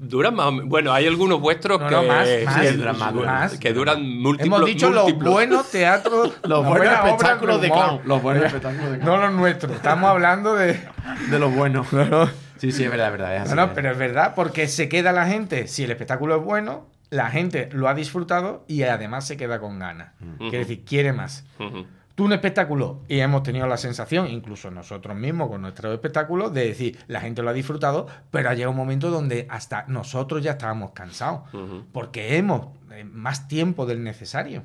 Duran 0.00 0.34
más 0.34 0.46
o 0.46 0.52
menos- 0.52 0.68
Bueno, 0.68 0.92
hay 0.92 1.06
algunos 1.06 1.40
vuestros 1.40 1.80
No, 1.80 1.88
que, 1.88 1.94
no, 1.94 2.02
más, 2.02 2.28
que 2.28 2.44
más, 2.44 2.76
duran 2.76 2.98
más, 2.98 3.14
más. 3.14 3.58
que 3.58 3.72
duran 3.72 4.06
múltiplos. 4.20 4.58
Hemos 4.58 4.66
dicho 4.66 4.90
los 4.90 5.12
buenos 5.14 5.70
teatros, 5.70 6.34
Los 6.42 6.66
buenos 6.66 6.94
espectáculos 6.94 7.60
de 7.62 7.70
clown. 7.70 8.00
Los 8.04 8.22
buenos 8.22 8.44
espectáculos 8.46 8.92
de 8.92 8.98
clown. 8.98 9.20
No 9.20 9.26
los 9.26 9.32
nuestros. 9.34 9.72
Estamos 9.72 10.10
hablando 10.10 10.54
de. 10.54 10.78
De 11.30 11.38
los 11.38 11.54
buenos. 11.54 11.86
Sí, 12.58 12.72
sí, 12.72 12.84
es 12.84 12.90
verdad, 12.90 13.06
es 13.06 13.12
verdad. 13.12 13.36
Es 13.36 13.42
así, 13.42 13.50
No, 13.50 13.56
no, 13.56 13.64
es. 13.68 13.70
pero 13.74 13.90
es 13.90 13.98
verdad, 13.98 14.34
porque 14.34 14.68
se 14.68 14.88
queda 14.88 15.12
la 15.12 15.26
gente. 15.26 15.66
Si 15.66 15.84
el 15.84 15.90
espectáculo 15.92 16.36
es 16.36 16.42
bueno, 16.44 16.86
la 17.08 17.30
gente 17.30 17.70
lo 17.72 17.88
ha 17.88 17.94
disfrutado 17.94 18.64
y 18.68 18.82
además 18.82 19.26
se 19.26 19.36
queda 19.38 19.60
con 19.60 19.78
ganas. 19.78 20.12
Quiere 20.38 20.58
decir, 20.58 20.84
quiere 20.84 21.12
más. 21.14 21.44
Ujú. 21.58 21.86
Tú 22.18 22.24
un 22.24 22.32
espectáculo, 22.32 23.02
y 23.06 23.20
hemos 23.20 23.44
tenido 23.44 23.68
la 23.68 23.76
sensación, 23.76 24.26
incluso 24.26 24.72
nosotros 24.72 25.16
mismos 25.16 25.48
con 25.48 25.62
nuestro 25.62 25.92
espectáculo, 25.92 26.50
de 26.50 26.66
decir, 26.66 26.98
la 27.06 27.20
gente 27.20 27.42
lo 27.42 27.50
ha 27.50 27.52
disfrutado, 27.52 28.08
pero 28.32 28.50
ha 28.50 28.54
llegado 28.54 28.72
un 28.72 28.76
momento 28.76 29.08
donde 29.12 29.46
hasta 29.48 29.84
nosotros 29.86 30.42
ya 30.42 30.50
estábamos 30.50 30.90
cansados, 30.90 31.42
porque 31.92 32.36
hemos 32.36 32.70
eh, 32.90 33.04
más 33.04 33.46
tiempo 33.46 33.86
del 33.86 34.02
necesario. 34.02 34.64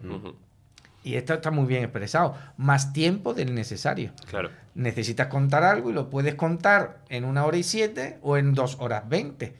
Y 1.04 1.14
esto 1.14 1.36
está 1.36 1.52
muy 1.52 1.68
bien 1.68 1.84
expresado, 1.84 2.36
más 2.58 2.92
tiempo 2.92 3.36
del 3.36 3.54
necesario. 3.54 4.14
Claro. 4.26 4.50
Necesitas 4.74 5.28
contar 5.28 5.64
algo 5.64 5.92
y 5.92 5.94
lo 5.94 6.10
puedes 6.10 6.34
contar 6.34 7.02
en 7.10 7.24
una 7.24 7.46
hora 7.46 7.58
y 7.58 7.64
siete 7.64 8.18
o 8.24 8.38
en 8.38 8.56
dos 8.56 8.78
horas 8.80 9.08
veinte. 9.08 9.54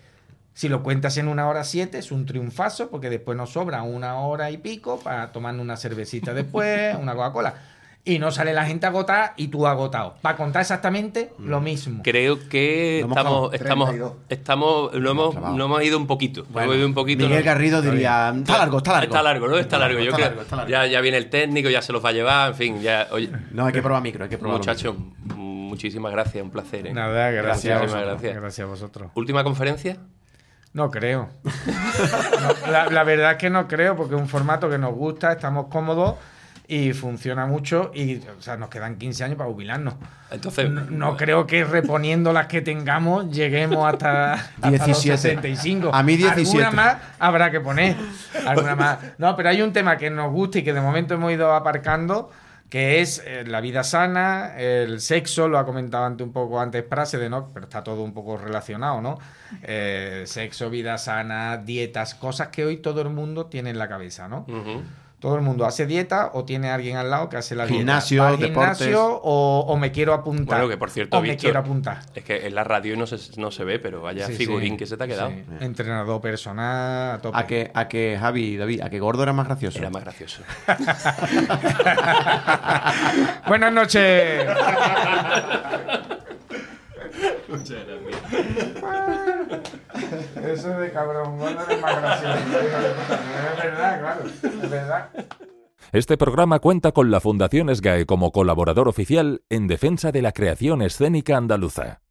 Si 0.56 0.68
lo 0.68 0.82
cuentas 0.82 1.18
en 1.18 1.28
una 1.28 1.48
hora 1.48 1.64
siete 1.64 2.00
es 2.00 2.12
un 2.12 2.26
triunfazo 2.26 2.90
porque 2.90 3.12
después 3.12 3.38
nos 3.38 3.52
sobra 3.52 3.84
una 3.84 4.18
hora 4.18 4.50
y 4.50 4.58
pico 4.58 5.00
para 5.00 5.32
tomar 5.32 5.54
una 5.60 5.78
cervecita 5.78 6.34
después, 6.34 6.96
una 7.00 7.14
Coca-Cola. 7.14 7.54
Y 8.06 8.20
no 8.20 8.32
sale 8.32 8.52
la 8.54 8.66
gente 8.66 8.86
agotada 8.86 9.34
y 9.38 9.48
tú 9.48 9.66
agotado. 9.66 10.16
Va 10.26 10.32
a 10.32 10.36
contar 10.36 10.62
exactamente 10.62 11.32
lo 11.40 11.62
mismo. 11.62 12.02
Creo 12.04 12.38
que 12.50 13.00
Lo 13.02 13.08
estamos, 13.08 13.54
estamos, 13.54 13.90
32. 13.90 14.14
estamos, 14.28 14.94
lo 14.94 15.12
hemos, 15.12 15.36
no 15.36 15.66
hemos 15.66 15.84
ido 15.84 15.98
un 15.98 16.06
poquito. 16.08 16.46
Bueno, 16.50 16.66
hemos 16.66 16.78
ido 16.80 16.88
un 16.88 16.94
poquito. 16.94 17.24
Miguel 17.24 17.40
¿no? 17.40 17.46
Garrido 17.46 17.82
diría, 17.82 18.34
está 18.36 18.58
largo, 18.58 18.80
está 18.80 18.92
largo. 18.92 19.06
Está 19.06 19.24
largo, 19.24 19.48
¿no? 19.48 19.58
Está 19.58 19.78
largo. 19.80 20.00
Yo 20.00 20.06
está 20.06 20.16
creo- 20.18 20.28
largo, 20.28 20.42
está 20.42 20.56
largo. 20.58 20.70
Ya, 20.72 20.86
ya 20.88 21.00
viene 21.00 21.18
el 21.18 21.30
técnico, 21.30 21.70
ya 21.70 21.82
se 21.82 21.94
los 21.94 22.04
va 22.04 22.10
a 22.10 22.14
llevar, 22.14 22.50
en 22.50 22.56
fin, 22.56 22.82
ya. 22.82 23.08
Oye, 23.12 23.30
No, 23.52 23.68
hay 23.68 23.74
que 23.74 23.82
probar 23.82 24.02
micro, 24.04 24.26
hay 24.26 24.30
que 24.30 24.38
probar 24.38 24.58
muchachos, 24.58 24.96
muchísimas 25.36 26.12
gracias, 26.12 26.44
un 26.44 26.52
placer. 26.52 26.88
¿eh? 26.88 26.94
Nada, 26.94 27.32
gracias. 27.32 27.80
Muchísimas 27.80 28.06
gracias. 28.06 28.36
Gracias 28.36 28.66
a 28.68 28.70
vosotros. 28.70 29.12
¿Última 29.16 29.46
conferencia? 29.46 29.98
No 30.74 30.92
creo. 30.92 31.30
No, 32.66 32.72
la, 32.72 32.88
la 32.90 33.04
verdad 33.04 33.32
es 33.34 33.38
que 33.38 33.50
no 33.50 33.68
creo, 33.68 33.96
porque 33.96 34.16
es 34.16 34.22
un 34.22 34.28
formato 34.28 34.70
que 34.70 34.78
nos 34.78 34.94
gusta, 34.94 35.32
estamos 35.32 35.68
cómodos 35.68 36.16
y 36.74 36.92
funciona 36.94 37.46
mucho. 37.46 37.92
Y, 37.94 38.18
o 38.18 38.42
sea, 38.42 38.58
nos 38.58 38.70
quedan 38.70 38.98
15 38.98 39.24
años 39.26 39.38
para 39.38 39.48
jubilarnos. 39.48 39.94
Entonces, 40.32 40.72
No, 40.72 40.82
no 40.90 41.18
creo 41.18 41.46
que 41.46 41.64
reponiendo 41.64 42.34
las 42.34 42.48
que 42.48 42.62
tengamos 42.62 43.30
lleguemos 43.30 43.86
hasta, 43.86 44.34
hasta 44.34 44.72
los 44.72 44.84
17. 45.04 45.18
65. 45.18 45.92
A 45.94 46.02
mí 46.02 46.18
17. 46.18 46.64
Alguna 46.64 46.72
más 46.72 46.98
habrá 47.20 47.52
que 47.52 47.60
poner. 47.60 47.96
Alguna 48.48 48.76
más. 48.76 48.98
No, 49.20 49.36
pero 49.36 49.50
hay 49.50 49.62
un 49.62 49.72
tema 49.72 49.98
que 49.98 50.10
nos 50.10 50.32
gusta 50.32 50.60
y 50.60 50.64
que 50.64 50.74
de 50.74 50.82
momento 50.82 51.14
hemos 51.14 51.32
ido 51.32 51.54
aparcando, 51.54 52.32
que 52.70 53.02
es 53.02 53.22
eh, 53.24 53.44
la 53.46 53.62
vida 53.62 53.84
sana, 53.84 54.58
el 54.58 55.00
sexo, 55.00 55.48
lo 55.48 55.60
ha 55.60 55.66
comentado 55.68 56.06
antes 56.06 56.26
un 56.26 56.34
poco 56.34 56.60
antes 56.60 56.82
Prase 56.82 57.20
de 57.20 57.30
no, 57.30 57.50
pero 57.54 57.68
está 57.68 57.84
todo 57.84 58.02
un 58.02 58.16
poco 58.16 58.36
relacionado, 58.36 59.00
¿no? 59.00 59.20
Eh, 59.62 60.24
sexo, 60.26 60.72
vida 60.72 60.98
sana, 60.98 61.58
dietas, 61.58 62.16
cosas 62.16 62.48
que 62.48 62.66
hoy 62.66 62.78
todo 62.78 63.04
el 63.04 63.12
mundo 63.12 63.46
tiene 63.46 63.70
en 63.70 63.78
la 63.78 63.88
cabeza, 63.88 64.28
¿no? 64.28 64.48
Todo 65.24 65.36
el 65.38 65.42
mundo 65.42 65.66
hace 65.66 65.86
dieta 65.86 66.32
o 66.34 66.44
tiene 66.44 66.70
alguien 66.70 66.98
al 66.98 67.10
lado 67.10 67.30
que 67.30 67.38
hace 67.38 67.56
la 67.56 67.66
Gimnasio, 67.66 68.16
dieta. 68.18 68.24
Va 68.24 68.30
al 68.32 68.40
deportes. 68.40 68.78
gimnasio 68.80 69.22
o, 69.24 69.62
o 69.70 69.78
me 69.78 69.94
quiero 69.94 70.14
apuntar. 70.14 70.58
Bueno, 70.60 70.68
que 70.70 70.76
por 70.78 70.90
cierto, 70.90 71.16
o 71.18 71.24
he 71.24 71.28
me 71.30 71.38
quiero 71.38 71.60
apuntar. 71.60 72.00
Es 72.14 72.26
que 72.26 72.46
en 72.46 72.54
la 72.54 72.66
radio 72.66 72.98
no 72.98 73.08
se, 73.08 73.40
no 73.40 73.50
se 73.50 73.64
ve, 73.64 73.80
pero 73.80 74.02
vaya 74.02 74.28
Sí, 74.28 74.34
figurín 74.34 74.74
sí. 74.74 74.78
que 74.80 74.86
se 74.86 74.98
te 74.98 75.06
ha 75.06 75.08
quedado. 75.08 75.30
Sí. 75.30 75.46
Entrenador 75.62 76.20
personal, 76.20 77.16
a 77.16 77.20
tope. 77.22 77.38
A 77.38 77.48
que, 77.48 77.72
a 77.74 77.88
que 77.88 78.18
Javi 78.20 78.44
y 78.44 78.58
David, 78.58 78.82
a 78.82 78.90
que 78.90 79.00
Gordo 79.00 79.24
era 79.24 79.32
más 79.32 79.46
gracioso. 79.48 79.80
Era 79.80 79.90
más 79.90 80.04
gracioso. 80.04 80.44
Buenas 83.48 83.72
noches. 83.72 84.46
Eso 90.44 90.70
de 90.70 90.92
cabrón, 90.92 91.38
gordo 91.38 91.60
es 91.70 91.82
más 91.82 92.02
gracioso. 92.02 92.36
Es 92.36 93.64
verdad, 93.64 94.00
claro. 94.00 94.26
Es 94.26 94.70
verdad. 94.70 95.10
Este 95.92 96.18
programa 96.18 96.60
cuenta 96.60 96.92
con 96.92 97.12
la 97.12 97.20
Fundación 97.20 97.76
SGAE 97.76 98.06
como 98.06 98.32
colaborador 98.32 98.88
oficial 98.88 99.44
en 99.50 99.68
defensa 99.68 100.12
de 100.12 100.24
la 100.24 100.32
creación 100.32 100.82
escénica 100.82 101.38
andaluza. 101.38 102.03